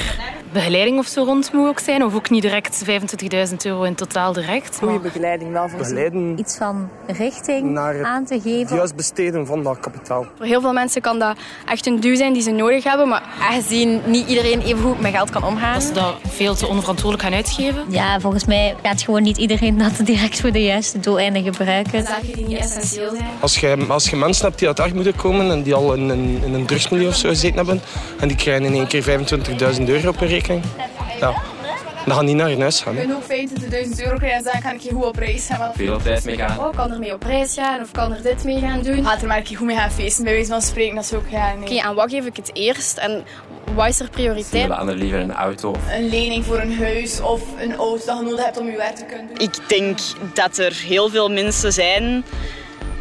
[0.54, 2.04] begeleiding of zo rond moet ook zijn.
[2.04, 2.84] Of ook niet direct
[3.50, 4.78] 25.000 euro in totaal direct.
[4.78, 8.76] Goede begeleiding wel voor Begeleiden Iets van richting naar aan te het geven.
[8.76, 10.26] juist besteden van dat kapitaal.
[10.38, 13.08] Voor heel veel mensen kan dat echt een duw zijn die ze nodig hebben.
[13.08, 15.74] Maar Aangezien niet iedereen even goed met geld kan omgaan.
[15.74, 17.86] Dat ze dat veel te onverantwoordelijk gaan uitgeven.
[17.90, 22.04] Ja, volgens mij gaat gewoon niet iedereen dat direct voor de juiste doeleinden gebruiken.
[22.06, 23.26] zaken die niet essentieel zijn.
[23.40, 26.42] Als je, als je mensen hebt die uit armoede komen en die al in, een-
[26.46, 27.82] in een drugsmilieu of zo gezeten hebben
[28.20, 30.64] en die krijgen in één keer 25.000 euro op hun rekening,
[31.20, 31.34] ja,
[32.06, 32.96] dan gaan die naar hun huis gaan.
[32.96, 33.02] Hè.
[33.02, 33.24] Je ook
[33.98, 35.72] 25.000 euro krijgen, dan kan ik je goed op reis gaan.
[35.76, 36.60] Veel tijd mee gaan.
[36.60, 39.06] Oh, kan er mee op reis gaan of kan er dit mee gaan doen.
[39.06, 40.96] Gaat er maar een keer goed mee gaan feesten, bij wijze van spreken.
[40.96, 41.70] Dat is ook, ja, nee.
[41.70, 43.24] Oké, aan wat geef ik het eerst en
[43.76, 44.62] wat is er Ze prioriteit?
[44.62, 45.76] willen anderen liever een auto.
[45.90, 48.96] Een lening voor een huis of een auto dat je nodig hebt om je werk
[48.96, 49.38] te kunnen doen.
[49.38, 50.00] Ik denk
[50.34, 52.24] dat er heel veel mensen zijn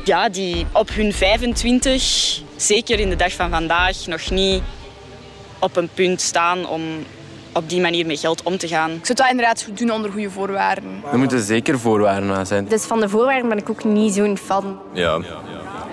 [0.05, 4.62] ja, die op hun 25, zeker in de dag van vandaag, nog niet
[5.59, 6.83] op een punt staan om
[7.58, 8.90] op die manier met geld om te gaan.
[8.90, 11.02] Ik zou dat inderdaad goed doen onder goede voorwaarden.
[11.12, 12.64] Er moeten zeker voorwaarden aan zijn.
[12.68, 14.78] Dus van de voorwaarden ben ik ook niet zo'n fan.
[14.92, 15.18] Ja.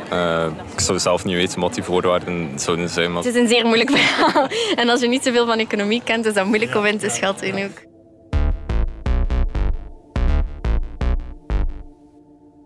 [0.10, 3.12] Eh, ik zou zelf niet weten wat die voorwaarden zouden zijn.
[3.14, 4.48] Maar Het is een zeer moeilijk verhaal.
[4.76, 7.64] En als je niet zoveel van economie kent, is dat moeilijk om in te schatten
[7.64, 7.84] ook.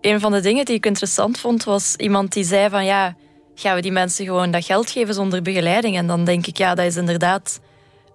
[0.01, 3.15] Een van de dingen die ik interessant vond, was iemand die zei van ja,
[3.55, 5.97] gaan we die mensen gewoon dat geld geven zonder begeleiding?
[5.97, 7.59] En dan denk ik, ja, dat is inderdaad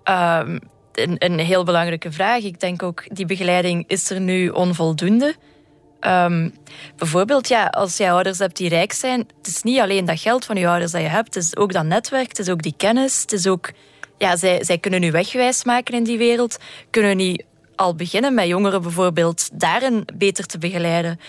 [0.02, 0.58] ehm,
[0.98, 2.42] een, een heel belangrijke vraag.
[2.42, 5.34] Ik denk ook, die begeleiding is er nu onvoldoende.
[6.04, 6.48] Ehm,
[6.96, 10.44] bijvoorbeeld, ja, als je ouders hebt die rijk zijn, het is niet alleen dat geld
[10.44, 12.74] van je ouders dat je hebt, het is ook dat netwerk, het is ook die
[12.76, 13.70] kennis, het is ook,
[14.18, 16.58] ja, zij, zij kunnen u wegwijs maken in die wereld,
[16.90, 17.44] kunnen niet
[17.76, 21.20] al beginnen met jongeren bijvoorbeeld daarin beter te begeleiden.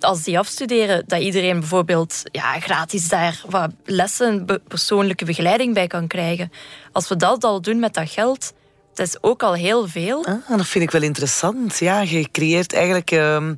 [0.00, 6.06] Als die afstuderen, dat iedereen bijvoorbeeld ja, gratis daar wat lessen, persoonlijke begeleiding bij kan
[6.06, 6.52] krijgen.
[6.92, 8.52] Als we dat al doen met dat geld,
[8.94, 10.26] dat is ook al heel veel.
[10.26, 11.78] Ah, dat vind ik wel interessant.
[11.78, 13.54] Ja, je creëert eigenlijk ehm,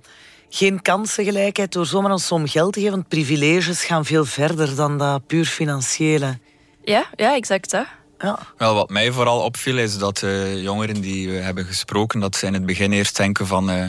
[0.48, 2.94] geen kansengelijkheid door zomaar een som geld te geven.
[2.94, 6.38] Want privileges gaan veel verder dan dat puur financiële.
[6.84, 7.86] Ja, ja exact dat.
[8.18, 8.38] Ja.
[8.58, 12.46] Wel, wat mij vooral opviel is dat de jongeren die we hebben gesproken, dat ze
[12.46, 13.80] in het begin eerst denken van eh,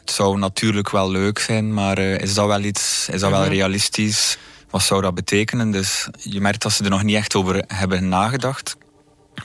[0.00, 3.40] het zou natuurlijk wel leuk zijn, maar eh, is dat wel iets, is dat wel
[3.40, 3.50] Mhm.
[3.50, 4.38] realistisch?
[4.70, 5.70] Wat zou dat betekenen?
[5.70, 8.76] Dus je merkt dat ze er nog niet echt over hebben nagedacht.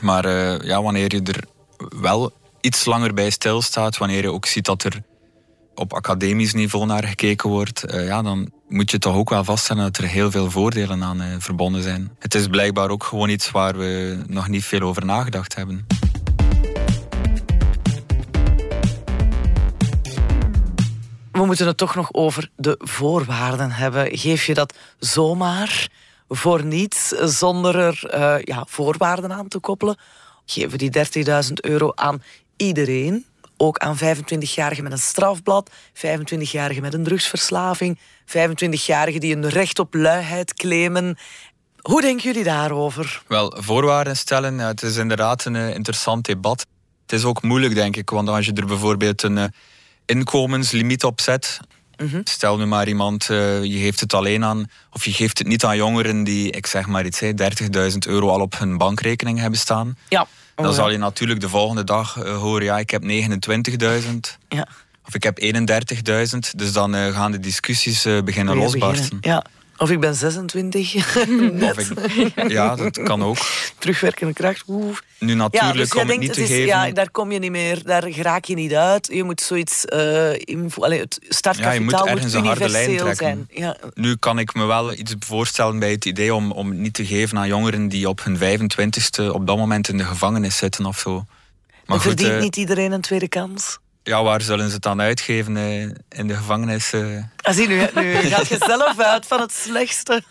[0.02, 1.43] Maar eh, ja, wanneer je er
[2.00, 5.02] wel iets langer bij stilstaat, wanneer je ook ziet dat er
[5.76, 9.84] op academisch niveau naar gekeken wordt, eh, ja, dan moet je toch ook wel vaststellen
[9.84, 12.15] dat er heel veel voordelen aan eh, verbonden zijn.
[12.19, 15.86] Het is blijkbaar ook gewoon iets waar we nog niet veel over nagedacht hebben.
[21.32, 24.17] We moeten het toch nog over de voorwaarden hebben.
[24.17, 25.89] Geef je dat zomaar
[26.30, 29.98] voor niets zonder er eh, ja, voorwaarden aan te koppelen?
[30.46, 30.92] Geven die
[31.46, 32.24] 30.000 euro aan
[32.58, 33.26] iedereen?
[33.58, 39.94] Ook aan 25-jarigen met een strafblad, 25-jarigen met een drugsverslaving, 25-jarigen die een recht op
[39.94, 41.18] luiheid claimen.
[41.82, 43.22] Hoe denken jullie daarover?
[43.28, 46.66] Wel, voorwaarden stellen, het is inderdaad een eh, interessant debat.
[47.02, 49.46] Het is ook moeilijk, denk ik, want als je er bijvoorbeeld een eh,
[50.06, 51.60] inkomenslimiet op zet.
[51.97, 52.21] Mhm.
[52.23, 55.63] Stel nu maar iemand, eh, je geeft het alleen aan, of je geeft het niet
[55.65, 59.60] aan jongeren die, ik zeg maar iets, hè, 30.000 euro al op hun bankrekening hebben
[59.60, 59.97] staan.
[60.10, 60.27] Ja.
[60.55, 64.38] Dan Oh, zal je natuurlijk de volgende dag eh, horen, ja, ik heb 29.000.
[64.49, 64.67] Ja.
[65.05, 66.53] Of ik heb 31.000.
[66.57, 69.19] Dus dan eh, gaan de discussies beginnen losbarsten.
[69.19, 69.43] beginnen.
[69.45, 69.45] Ja.
[69.78, 70.94] Of ik ben 26.
[71.52, 71.78] Net.
[71.78, 73.38] Of ik- ja, dat kan ook.
[73.78, 74.63] Terugwerkende kracht.
[74.68, 74.98] Oeh.
[75.20, 76.66] Nu natuurlijk ja, dus om het denkt, niet te is, geven.
[76.66, 79.08] Ja, daar kom je niet meer, daar raak je niet uit.
[79.12, 80.40] Je moet zoiets, eh het
[80.76, 83.48] Ja, je startkapitaal moet ergens een harde lijn universeel trekken.
[83.52, 83.63] zijn.
[83.63, 83.78] Ja.
[83.94, 87.06] Nu kan ik me wel iets voorstellen bij het idee om, om het niet te
[87.06, 91.00] geven aan jongeren die op hun 25ste op dat moment in de gevangenis zitten of
[91.00, 91.26] zo.
[91.86, 93.78] Maar goed, verdient eh, niet iedereen een tweede kans?
[94.08, 95.58] Ja, waar zullen ze het dan uitgeven?
[95.58, 96.93] eh, in de gevangenis?
[97.41, 100.24] Ah, zie, nu, nu gaat je zelf uit van het slechtste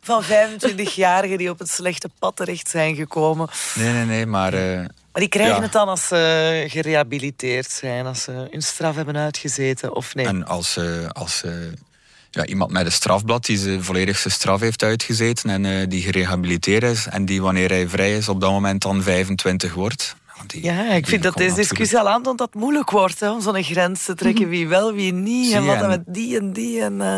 [0.00, 3.48] van 25-jarigen die op het slechte pad terecht zijn gekomen.
[3.74, 4.54] Nee, nee, nee, maar...
[4.54, 5.62] eh, Maar die krijgen ja.
[5.62, 10.26] het dan als ze gerehabiliteerd zijn, als ze hun straf hebben uitgezeten, of nee?
[10.26, 11.42] En als, eh, als
[12.30, 17.06] ja, iemand met een strafblad die zijn volledigste straf heeft uitgezeten en die gerehabiliteerd is
[17.06, 20.16] en die wanneer hij vrij is op dat moment dan 25 wordt.
[20.46, 23.62] Ja, ik vind dat deze discussie al aantoont dat het moeilijk wordt hè, om zo'n
[23.62, 24.48] grens te trekken.
[24.48, 25.46] Wie wel, wie niet.
[25.46, 26.82] Zie En wat dan met die en die.
[26.82, 27.16] En, eh,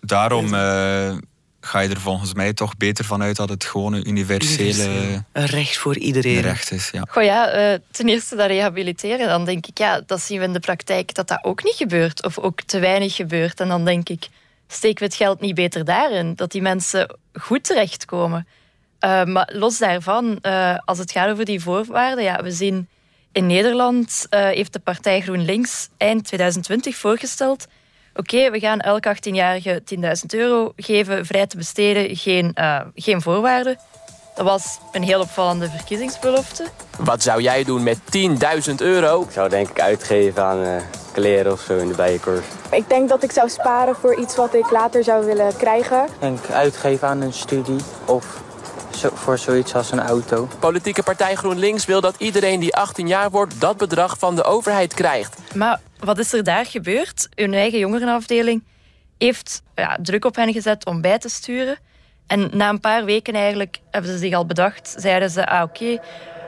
[0.00, 1.16] Daarom eh,
[1.60, 5.24] ga je er volgens mij toch beter van uit dat het gewoon een universele.
[5.32, 6.40] Een recht voor iedereen.
[6.40, 6.90] recht is.
[6.90, 7.02] Ja.
[7.08, 10.52] Goh ja, eh, ten eerste dat rehabiliteren, dan denk ik, ja, dat zien we in
[10.52, 12.24] de praktijk dat dat ook niet gebeurt.
[12.24, 13.60] Of ook te weinig gebeurt.
[13.60, 14.28] En dan denk ik,
[14.68, 16.34] steken we het geld niet beter daarin?
[16.34, 18.46] Dat die mensen goed terechtkomen.
[19.00, 22.88] Uh, maar los daarvan, uh, als het gaat over die voorwaarden, ja, we zien
[23.32, 27.66] in Nederland uh, heeft de partij GroenLinks eind 2020 voorgesteld.
[28.14, 32.56] Oké, we gaan elke 18-jarige 10.000 euro geven, vrij te besteden, geen,
[32.94, 33.78] geen voorwaarden.
[34.38, 36.66] Dat was een heel opvallende verkiezingsbelofte.
[36.98, 37.98] Wat zou jij doen met
[38.68, 39.22] 10.000 euro?
[39.22, 40.76] Ik zou denk ik uitgeven aan uh,
[41.12, 42.48] kleren of zo in de bijenkorf.
[42.70, 46.04] Ik denk dat ik zou sparen voor iets wat ik later zou willen krijgen.
[46.04, 48.42] Ik denk uitgeven aan een studie of
[48.98, 50.48] zo, voor zoiets als een auto.
[50.58, 53.60] Politieke partij GroenLinks wil dat iedereen die 18 jaar wordt...
[53.60, 55.38] dat bedrag van de overheid krijgt.
[55.54, 57.28] Maar wat is er daar gebeurd?
[57.34, 58.64] Hun eigen jongerenafdeling
[59.18, 61.78] heeft ja, druk op hen gezet om bij te sturen...
[62.28, 64.94] En na een paar weken eigenlijk hebben ze zich al bedacht.
[64.96, 66.00] Zeiden ze, ah oké, okay,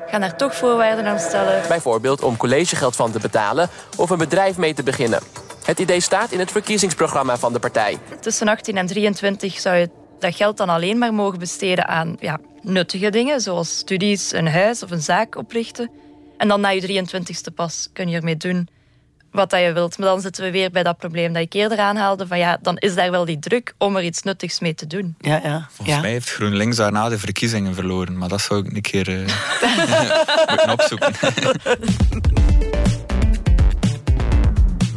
[0.06, 1.62] gaan daar toch voorwaarden aan stellen.
[1.68, 5.20] Bijvoorbeeld om collegegeld van te betalen of een bedrijf mee te beginnen.
[5.64, 7.98] Het idee staat in het verkiezingsprogramma van de partij.
[8.20, 12.38] Tussen 18 en 23 zou je dat geld dan alleen maar mogen besteden aan ja,
[12.62, 15.90] nuttige dingen, zoals studies, een huis of een zaak oprichten.
[16.36, 18.68] En dan na je 23ste pas kun je ermee doen
[19.30, 19.98] wat dat je wilt.
[19.98, 22.26] Maar dan zitten we weer bij dat probleem dat ik eerder aanhaalde.
[22.26, 25.14] Van ja, dan is daar wel die druk om er iets nuttigs mee te doen.
[25.18, 25.68] Ja, ja.
[25.70, 28.18] Volgens mij heeft GroenLinks daarna de verkiezingen verloren.
[28.18, 29.18] Maar dat zou ik een keer uh,
[30.50, 31.14] moeten opzoeken.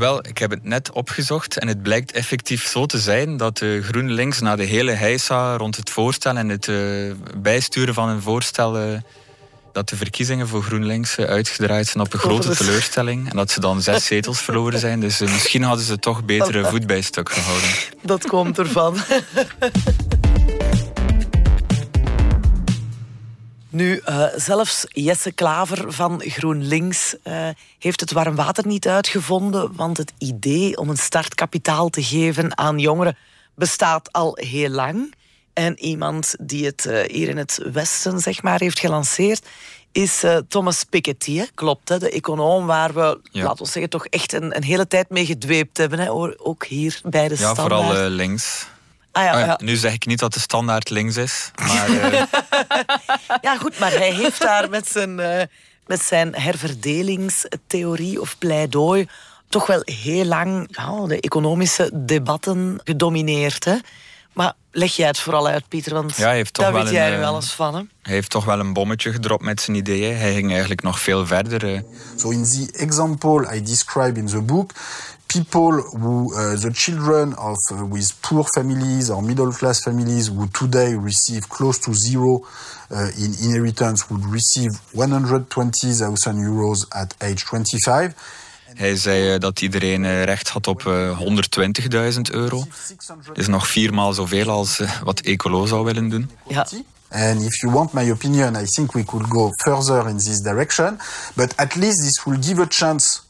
[0.04, 3.82] Wel, ik heb het net opgezocht en het blijkt effectief zo te zijn dat de
[3.84, 8.82] GroenLinks na de hele heisa rond het voorstel en het uh, bijsturen van een voorstel
[8.82, 8.98] uh,
[9.72, 13.30] dat de verkiezingen voor GroenLinks eh, uitgedraaid zijn op een grote teleurstelling.
[13.30, 15.00] En dat ze dan zes zetels verloren zijn.
[15.00, 17.70] Dus misschien hadden ze toch betere voet bij stuk gehouden.
[18.02, 18.98] Dat komt ervan.
[23.74, 29.98] Nu, uh, zelfs Jesse Klaver van GroenLinks uh, heeft het warm water niet uitgevonden, want
[29.98, 33.18] het idee om een startkapitaal te geven aan jongeren
[33.56, 35.14] bestaat al heel lang.
[35.54, 39.48] En iemand die het uh, hier in het Westen zeg maar, heeft gelanceerd
[39.92, 41.46] is Thomas Piketty.
[41.54, 42.00] Klopt, hè?
[42.00, 43.44] de econoom waar we, ja.
[43.44, 46.00] laten we zeggen, toch echt een, een hele tijd mee gedweept hebben.
[46.00, 46.12] Hè?
[46.38, 47.42] Ook hier bij de ja.
[47.42, 48.66] Ja, vooral links.
[49.14, 49.60] Ah, ja, ja.
[49.64, 51.52] Nu zeg ik niet dat de standaard links is.
[51.56, 51.92] Maar,
[53.48, 55.16] ja, goed, maar hij heeft daar met zijn,
[55.86, 59.08] met zijn herverdelingstheorie of pleidooi
[59.54, 63.66] toch wel heel lang ja, de economische debatten gedomineerd.
[63.66, 63.76] Hè?
[64.34, 66.94] Maar leg jij het vooral uit, Pieter, want ja, hij heeft toch daar wel weet
[66.94, 67.76] jij een, er alles van.
[67.76, 67.82] Hè?
[68.02, 70.18] Hij heeft toch wel een bommetje gedropt met zijn ideeën.
[70.18, 71.84] Hij ging eigenlijk nog veel verder.
[72.16, 74.72] So in the example I describe in the book,
[75.34, 80.48] people who, uh, the children of uh, with poor families or middle class families who
[80.48, 82.46] today receive close to zero
[82.92, 88.14] uh, in inheritance would receive 120,000 euros at age 25.
[88.74, 92.64] Hij zei dat iedereen recht had op 120.000 euro.
[93.26, 96.30] Dat is nog viermaal zoveel als wat Ecolo zou willen doen.
[96.48, 96.68] Ja.
[97.14, 101.00] And if you want my opinion, I think we could go further in this direction.
[101.36, 103.23] But at least this will give a chance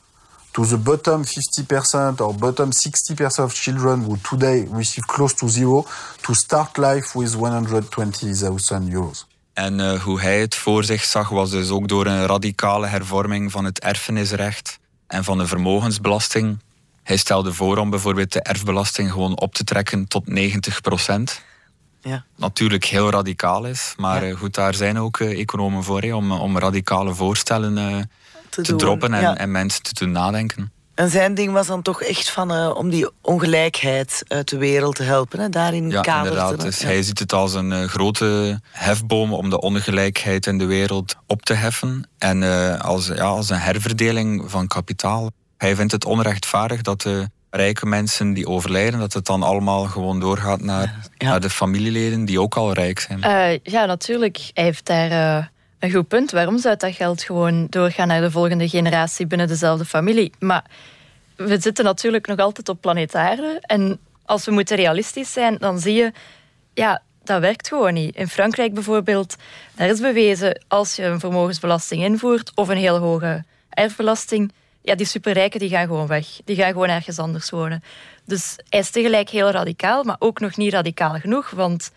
[0.53, 5.85] to the bottom 50% or bottom 60% of children who today receive close to zero
[6.21, 9.27] to start life with 120,000 euros.
[9.53, 13.51] En uh, hoe hij het voor zich zag was dus ook door een radicale hervorming
[13.51, 16.59] van het erfenisrecht en van de vermogensbelasting.
[17.03, 21.41] Hij stelde voor om bijvoorbeeld de erfbelasting gewoon op te trekken tot 90 procent.
[22.01, 22.25] Ja.
[22.35, 24.35] Natuurlijk heel radicaal is, maar ja.
[24.35, 28.03] goed, daar zijn ook uh, economen voor, om, om radicale voorstellen uh,
[28.53, 29.37] te, te droppen en, ja.
[29.37, 30.71] en, mensen te doen nadenken.
[30.95, 34.95] En zijn ding was dan toch echt van uh, om die ongelijkheid uit de wereld
[34.95, 35.49] te helpen, hè?
[35.49, 36.17] daarin ja.
[36.17, 41.15] Inderdaad, dus hij ziet het als een grote hefboom om de ongelijkheid in de wereld
[41.27, 42.09] op te heffen.
[42.17, 42.43] En
[42.81, 45.31] als, ja, als een herverdeling van kapitaal.
[45.57, 50.19] Hij vindt het onrechtvaardig dat de rijke mensen die overlijden, dat het dan allemaal gewoon
[50.19, 51.29] doorgaat naar, ja.
[51.29, 53.19] naar de familieleden die ook al rijk zijn.
[53.19, 54.51] Uh, ja, natuurlijk.
[54.53, 55.45] Hij heeft daar uh,
[55.83, 56.31] een goed punt.
[56.31, 60.31] Waarom zou dat geld gewoon doorgaan naar de volgende generatie binnen dezelfde familie?
[60.39, 60.63] Maar
[61.35, 63.57] we zitten natuurlijk nog altijd op planeet Aarde.
[63.61, 66.11] En als we moeten realistisch zijn, dan zie je...
[66.73, 68.15] Ja, dat werkt gewoon niet.
[68.15, 69.35] In Frankrijk bijvoorbeeld,
[69.75, 70.63] daar is bewezen...
[70.67, 75.87] als je een vermogensbelasting invoert of een heel hoge erfbelasting ja, die superrijken die gaan
[75.87, 76.27] gewoon weg.
[76.45, 77.83] Die gaan gewoon ergens anders wonen.
[78.25, 81.49] Dus hij is tegelijk heel radicaal, maar ook nog niet radicaal genoeg.
[81.49, 81.91] Want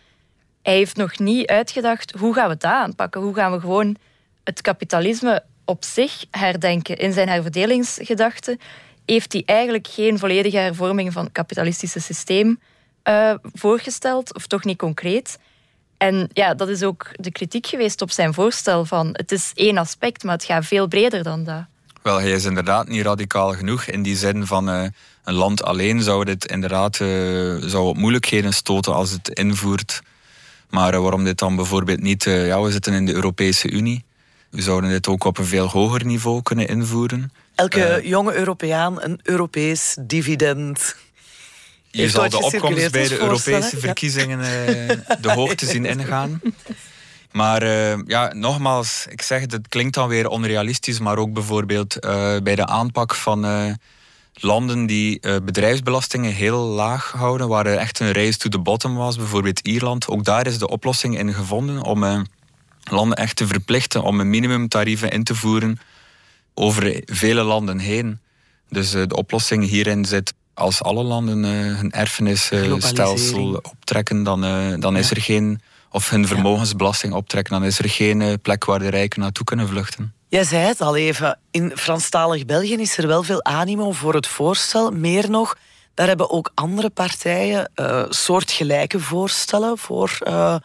[0.66, 3.20] hij heeft nog niet uitgedacht hoe gaan we dat aanpakken.
[3.20, 3.96] Hoe gaan we gewoon
[4.44, 6.96] het kapitalisme op zich herdenken.
[6.96, 8.58] In zijn herverdelingsgedachte
[9.04, 12.60] heeft hij eigenlijk geen volledige hervorming van het kapitalistische systeem
[13.04, 15.38] uh, voorgesteld, of toch niet concreet.
[15.96, 19.78] En ja, dat is ook de kritiek geweest op zijn voorstel van het is één
[19.78, 21.64] aspect, maar het gaat veel breder dan dat.
[22.02, 24.84] Wel, hij is inderdaad niet radicaal genoeg in die zin van uh,
[25.24, 27.08] een land alleen zou dit inderdaad uh,
[27.60, 30.02] zou op moeilijkheden stoten als het invoert
[30.76, 32.26] Maar eh, waarom dit dan bijvoorbeeld niet...
[32.26, 34.04] eh, ja, we zitten in de Europese Unie.
[34.50, 37.32] We zouden dit ook op een veel hoger niveau kunnen invoeren.
[37.54, 40.96] Elke Eh, jonge Europeaan een Europees dividend.
[41.90, 43.76] Je Heeft zal de opkomst bij de Europese?
[43.76, 43.80] Ja.
[43.80, 44.38] verkiezingen
[45.20, 46.40] de hoogte zien ingaan.
[47.32, 47.64] Maar
[48.06, 52.00] ja, nogmaals, ik zeg het, het klinkt dan weer onrealistisch, maar ook bijvoorbeeld
[52.42, 53.44] bij de aanpak van
[54.40, 58.94] landen die eh, bedrijfsbelastingen heel laag houden, waar er echt een race to the bottom
[58.94, 60.08] was, bijvoorbeeld Ierland.
[60.08, 62.20] Ook daar is de oplossing in gevonden om eh,
[62.90, 65.78] landen echt te verplichten om een minimumtarieven in te voeren
[66.54, 68.18] over vele landen heen.
[68.68, 71.44] Dus eh, de oplossing hierin zit als alle landen
[71.76, 74.40] hun erfenisstelsel optrekken, dan,
[74.80, 78.88] dan is er geen, of hun vermogensbelasting optrekken, dan is er geen plek waar de
[78.88, 80.12] rijken naartoe kunnen vluchten.
[80.36, 84.26] Jij zei het al even, in Franstalig België is er wel veel animo voor het
[84.26, 84.90] voorstel.
[84.90, 85.56] Meer nog,
[85.94, 90.56] daar hebben ook andere partijen eh, soortgelijke voorstellen voor eh,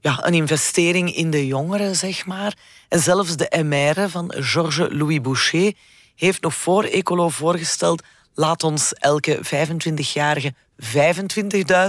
[0.00, 2.54] ja, een investering in de jongeren, zeg maar.
[2.88, 5.72] En zelfs de MR van Georges Louis Boucher
[6.16, 8.02] heeft nog voor Ecolo voorgesteld
[8.34, 10.54] laat ons elke 25-jarige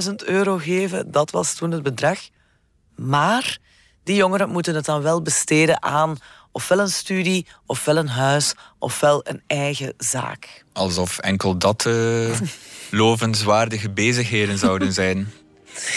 [0.08, 1.12] 25.000 euro geven.
[1.12, 2.20] Dat was toen het bedrag.
[2.96, 3.58] Maar
[4.04, 6.18] die jongeren moeten het dan wel besteden aan
[6.52, 10.64] ofwel een studie, ofwel een huis, ofwel een eigen zaak.
[10.74, 12.40] Alsof enkel dat eh,
[12.90, 15.32] lovenswaardige bezigheden zouden zijn.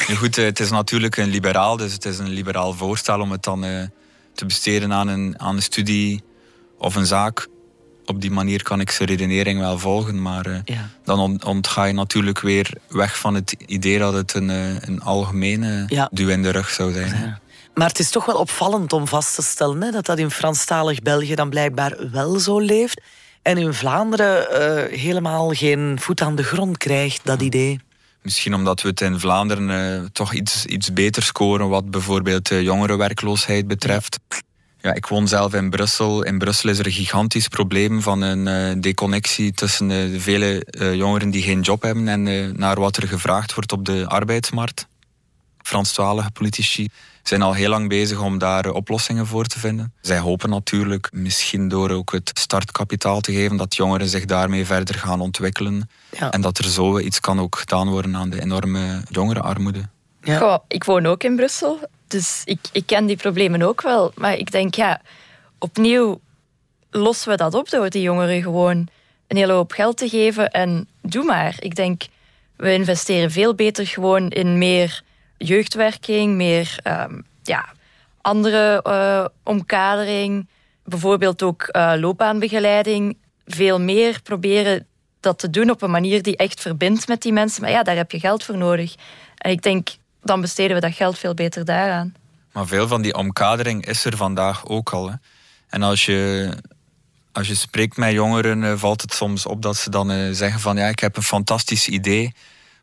[0.08, 3.30] Nu goed, eh, het is natuurlijk een liberaal, dus het is een liberaal voorstel om
[3.30, 3.82] het dan eh,
[4.34, 6.22] te besteden aan een, aan een studie
[6.78, 7.46] of een zaak.
[8.06, 10.88] Op die manier kan ik zijn redenering wel volgen, maar Ja.
[11.04, 14.48] dan ont- ontga je natuurlijk weer weg van het idee dat het een,
[14.88, 16.08] een algemene Ja.
[16.12, 17.12] duw in de rug zou zijn.
[17.12, 17.26] hè.
[17.74, 21.02] Maar het is toch wel opvallend om vast te stellen hè, dat dat in Franstalig
[21.02, 23.00] België dan blijkbaar wel zo leeft.
[23.42, 27.80] En in Vlaanderen eh, helemaal geen voet aan de grond krijgt, dat idee.
[28.22, 32.62] Misschien omdat we het in Vlaanderen eh, toch iets, iets beter scoren wat bijvoorbeeld de
[32.62, 34.18] jongerenwerkloosheid betreft.
[34.84, 36.22] Ja, ik woon zelf in Brussel.
[36.22, 40.64] In Brussel is er een gigantisch probleem van een eh, deconnectie tussen eh, de vele
[40.64, 44.06] eh, jongeren die geen job hebben en eh, naar wat er gevraagd wordt op de
[44.08, 44.86] arbeidsmarkt.
[45.62, 46.88] Franstalige politici
[47.28, 49.92] zijn al heel lang bezig om daar oplossingen voor te vinden.
[50.00, 54.94] Zij hopen natuurlijk, misschien door ook het startkapitaal te geven, dat jongeren zich daarmee verder
[54.94, 55.90] gaan ontwikkelen.
[56.18, 56.30] Ja.
[56.30, 59.88] En dat er zo iets kan ook gedaan worden aan de enorme jongerenarmoede.
[60.20, 64.12] Goh, ik woon ook in Brussel, dus ik, ik ken die problemen ook wel.
[64.14, 65.00] Maar ik denk, ja,
[65.58, 66.20] opnieuw
[66.90, 68.88] lossen we dat op door die jongeren gewoon
[69.26, 70.50] een hele hoop geld te geven.
[70.50, 71.54] En doe maar.
[71.58, 72.02] Ik denk,
[72.56, 75.02] we investeren veel beter gewoon in meer
[75.36, 77.64] jeugdwerking, meer ehm, ja,
[78.20, 80.48] andere eh, omkadering.
[80.84, 83.16] Bijvoorbeeld ook eh, loopbaanbegeleiding.
[83.46, 84.86] Veel meer proberen
[85.20, 87.62] dat te doen op een manier die echt verbindt met die mensen.
[87.62, 88.94] Maar ja, daar heb je geld voor nodig.
[89.38, 89.88] En ik denk,
[90.22, 92.14] dan besteden we dat geld veel beter daaraan.
[92.52, 95.10] Maar veel van die omkadering is er vandaag ook al.
[95.10, 95.14] Hè.
[95.68, 96.50] En als je,
[97.32, 100.76] als je spreekt met jongeren, eh, valt het soms op dat ze dan zeggen van
[100.76, 102.32] ja, ik heb een fantastisch idee.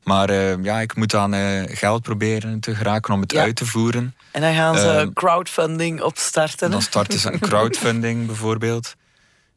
[0.03, 3.41] Maar eh, ja, ik moet aan eh, geld proberen te geraken om het Ja.
[3.41, 4.15] uit te voeren.
[4.31, 6.71] En dan gaan ze Ehm, crowdfunding opstarten.
[6.71, 8.95] Dan starten ze een crowdfunding bijvoorbeeld.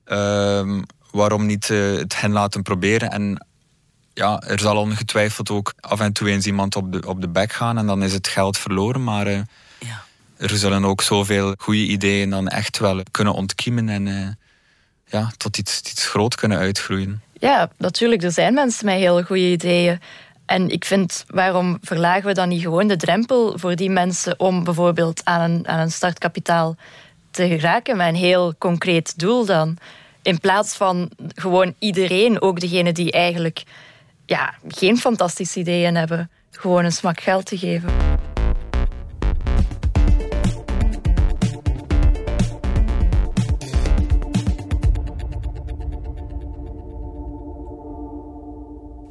[0.05, 3.11] Ehm, waarom niet eh, het hen laten proberen?
[3.11, 3.47] En
[4.15, 7.53] ja, er zal ongetwijfeld ook af en toe eens iemand op de, op de bek
[7.53, 9.05] gaan en dan is het geld verloren.
[9.05, 9.39] Maar eh,
[10.37, 14.29] er zullen ook zoveel goede ideeën dan echt wel kunnen ontkiemen en eh,
[15.07, 17.23] ja, tot iets, iets groot kunnen uitgroeien.
[17.33, 20.01] Ja, natuurlijk, er zijn mensen met hele goede ideeën.
[20.47, 24.65] En ik vind, waarom verlagen we dan niet gewoon de drempel voor die mensen om
[24.65, 26.77] bijvoorbeeld aan een, aan een startkapitaal
[27.31, 29.77] te geraken met een heel concreet doel dan?
[30.23, 33.63] In plaats van gewoon iedereen, ook degene die eigenlijk
[34.27, 37.93] ja, geen fantastische ideeën hebben, gewoon een smak geld te geven.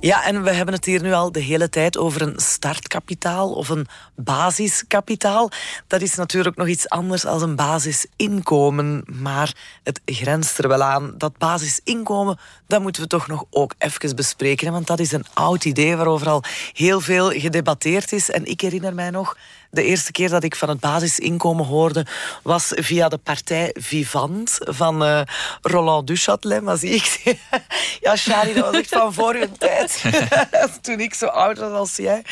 [0.04, 3.70] Ja, en we hebben het hier nu al de hele tijd over een startkapitaal of
[3.70, 5.50] een basiskapitaal.
[5.88, 11.14] Dat is natuurlijk nog iets anders dan een basisinkomen, maar het grenst er wel aan.
[11.18, 15.66] Dat basisinkomen, dat moeten we toch nog ook even bespreken, want dat is een oud
[15.66, 18.32] idee waarover al heel veel gedebatteerd is.
[18.32, 19.38] En ik herinner mij nog,
[19.74, 22.06] de eerste keer dat ik van het basisinkomen hoorde,
[22.44, 25.22] was via de partij Vivant van eh,
[25.62, 26.62] Roland Duchâtelet.
[26.62, 27.38] Maar zie ik...
[28.06, 30.04] ja, Shari, dat was echt van voor uw tijd.
[30.82, 32.24] Toen ik zo oud was als jij.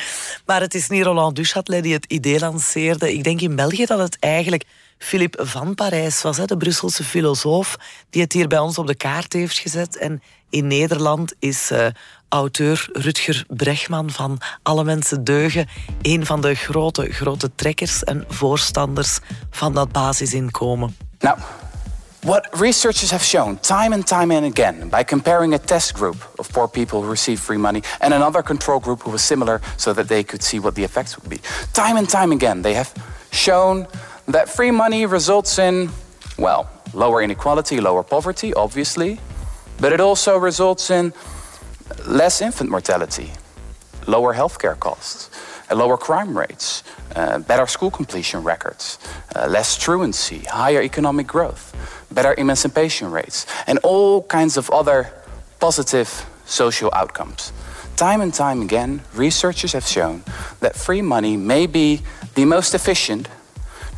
[0.45, 3.13] Maar het is niet Roland Duchâtelet die het idee lanceerde.
[3.13, 4.63] Ik denk in België dat het eigenlijk
[4.97, 7.77] Philippe van Parijs was, de Brusselse filosoof,
[8.09, 9.97] die het hier bij ons op de kaart heeft gezet.
[9.97, 11.87] En in Nederland is eh,
[12.31, 15.67] auteur Rutger Bregman van Alle Mensen Deugen,
[16.01, 19.19] een van de grote, grote trekkers en voorstanders
[19.49, 20.97] van dat basisinkomen.
[21.19, 21.37] Now,
[22.19, 26.51] what researchers have shown time and time and again by comparing a test group of
[26.51, 30.07] poor people who receive free money and another control group who was similar so that
[30.07, 31.39] they could see what the effects would be.
[31.73, 32.91] Time and time again, they have
[33.31, 33.87] shown
[34.31, 35.89] that free money results in,
[36.37, 39.19] well, lower inequality, lower poverty, obviously,
[39.79, 41.13] but it also results in
[42.05, 43.31] less infant mortality,
[44.07, 45.29] lower healthcare costs,
[45.69, 46.83] uh, lower crime rates,
[47.15, 48.99] uh, better school completion records,
[49.35, 51.73] uh, less truancy, higher economic growth,
[52.11, 55.11] better emancipation rates, and all kinds of other
[55.59, 57.53] positive social outcomes.
[57.95, 60.23] Time and time again, researchers have shown
[60.59, 62.01] that free money may be
[62.35, 63.27] the most efficient,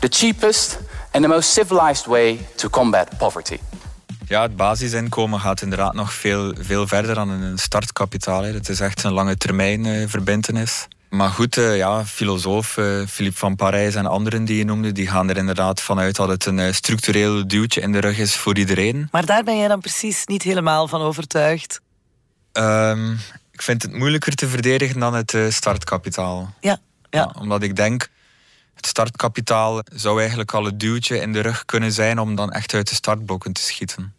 [0.02, 0.80] the cheapest,
[1.14, 3.60] and the most civilized way to combat poverty.
[4.34, 8.44] Ja, het basisinkomen gaat inderdaad nog veel, veel verder dan een startkapitaal.
[8.44, 10.88] Het is echt een lange termijn uh, verbintenis.
[11.10, 15.08] Maar goed, uh, ja, filosoof uh, Philippe van Parijs en anderen die je noemde, die
[15.08, 19.08] gaan er inderdaad vanuit dat het een structureel duwtje in de rug is voor iedereen.
[19.12, 21.82] Maar daar ben jij dan precies niet helemaal van overtuigd?
[22.54, 23.20] Um,
[23.52, 26.54] ik vind het moeilijker te verdedigen dan het startkapitaal.
[26.60, 26.80] Ja,
[27.10, 27.20] ja.
[27.20, 28.10] ja omdat ik denk,
[28.74, 32.74] het startkapitaal zou eigenlijk al het duwtje in de rug kunnen zijn om dan echt
[32.74, 34.14] uit de startblokken te schieten.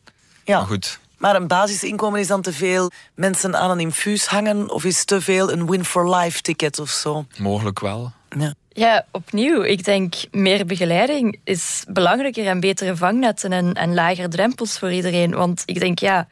[0.45, 0.59] Ja.
[0.59, 0.99] Maar goed.
[1.18, 5.20] Maar een basisinkomen is dan te veel mensen aan een infuus hangen of is te
[5.20, 7.26] veel een win-for-life ticket of zo?
[7.38, 8.12] Mogelijk wel.
[8.38, 8.55] Ja.
[8.68, 9.62] Ja, opnieuw.
[9.62, 15.34] Ik denk meer begeleiding is belangrijker en betere vangnetten en, en lager drempels voor iedereen.
[15.34, 16.28] Want ik denk, ja,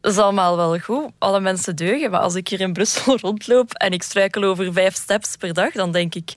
[0.00, 1.10] dat is allemaal wel goed.
[1.18, 2.10] Alle mensen deugen.
[2.10, 5.72] Maar als ik hier in Brussel rondloop en ik struikel over vijf steps per dag,
[5.72, 6.32] dan denk ik,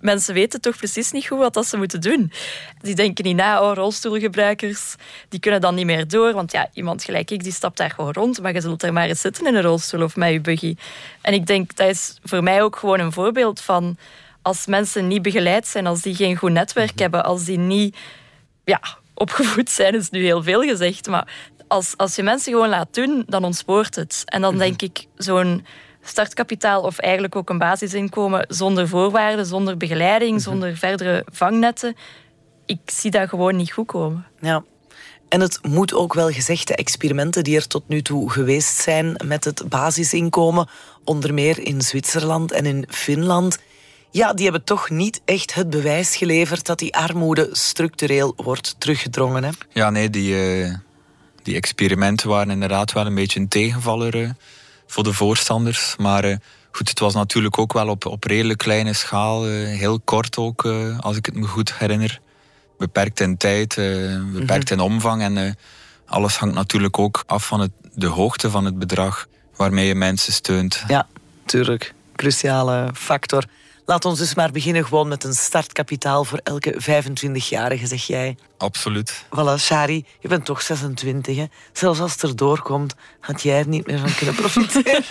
[0.00, 2.32] mensen weten toch precies niet goed wat dat ze moeten doen.
[2.80, 4.94] Die denken niet na, oh, rolstoelgebruikers,
[5.28, 6.32] die kunnen dan niet meer door.
[6.32, 8.40] Want ja, iemand gelijk ik, die stapt daar gewoon rond.
[8.40, 10.76] Maar je zult er maar eens zitten in een rolstoel of met je buggy.
[11.20, 13.96] En ik denk, dat is voor mij ook gewoon een voorbeeld van...
[14.42, 17.00] als mensen niet begeleid zijn, als die geen goed netwerk Mhm.
[17.00, 17.96] hebben, als die niet
[18.64, 18.80] ja,
[19.14, 21.06] opgevoed zijn, is nu heel veel gezegd.
[21.06, 21.26] Maar
[21.68, 24.22] als, als je mensen gewoon laat doen, dan ontspoort het.
[24.24, 25.66] En dan denk ik, zo'n
[26.10, 31.96] startkapitaal of eigenlijk ook een basisinkomen zonder voorwaarden, zonder begeleiding, zonder verdere vangnetten.
[32.66, 34.26] Ik zie dat gewoon niet goed komen.
[34.40, 34.64] Ja.
[35.28, 39.20] En het moet ook wel gezegd, de experimenten die er tot nu toe geweest zijn
[39.24, 40.68] met het basisinkomen,
[41.04, 43.58] onder meer in Zwitserland en in Finland,
[44.10, 49.44] ja, die hebben toch niet echt het bewijs geleverd dat die armoede structureel wordt teruggedrongen.
[49.44, 49.50] Hè?
[49.72, 50.74] Ja, nee, die, uh,
[51.42, 54.14] die experimenten waren inderdaad wel een beetje een tegenvaller.
[54.14, 54.30] Uh
[54.90, 55.94] voor de voorstanders.
[55.96, 56.36] Maar uh,
[56.72, 59.48] goed, het was natuurlijk ook wel op, op redelijk kleine schaal.
[59.48, 62.20] Uh, heel kort ook, uh, als ik het me goed herinner.
[62.78, 63.74] Beperkt in tijd,
[64.32, 65.22] beperkt in omvang.
[65.22, 65.58] En
[66.06, 69.26] alles hangt natuurlijk ook af van het, de hoogte van het bedrag
[69.56, 70.84] waarmee je mensen steunt.
[70.88, 71.06] Ja,
[71.44, 71.94] tuurlijk.
[72.16, 73.44] Cruciale factor.
[73.90, 78.36] Laat ons dus maar beginnen gewoon met een startkapitaal voor elke 25-jarige, zeg jij.
[78.56, 79.24] Absoluut.
[79.24, 81.44] Voilà, Shari, je bent toch 26, hè?
[81.72, 85.02] Zelfs als het erdoor komt, had jij er niet meer van kunnen profiteren.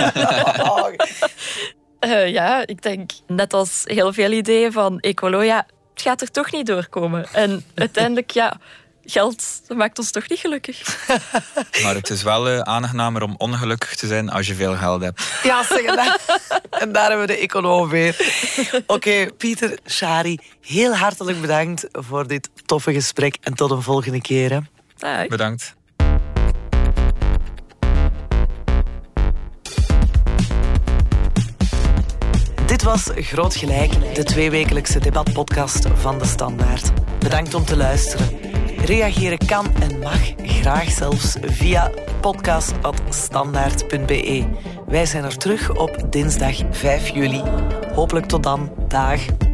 [2.05, 6.31] uh, ja, ik denk net als heel veel ideeën van Ecolo, ja, het gaat er
[6.31, 7.27] toch niet doorkomen.
[7.33, 8.59] En uiteindelijk, ja,
[9.09, 11.07] geld dat maakt ons toch niet gelukkig.
[11.83, 15.23] Maar het is wel uh, aangenamer om ongelukkig te zijn als je veel geld hebt.
[15.43, 16.19] Ja, zeg dat.
[16.81, 18.15] En daar hebben we de econoom weer.
[18.71, 23.37] Oké, okay, Pieter, Shari, heel hartelijk bedankt voor dit toffe gesprek.
[23.41, 24.51] En tot een volgende keer.
[24.51, 24.59] Hè.
[24.97, 25.27] Dag.
[25.27, 25.77] Bedankt.
[32.65, 36.91] Dit was Groot Gelijk, de tweewekelijkse debatpodcast van De Standaard.
[37.19, 38.48] Bedankt om te luisteren.
[38.85, 44.45] Reageren kan en mag, graag zelfs via podcast.standaard.be.
[44.87, 47.41] Wij zijn er terug op dinsdag 5 juli.
[47.93, 48.71] Hopelijk tot dan.
[48.87, 49.48] Dag.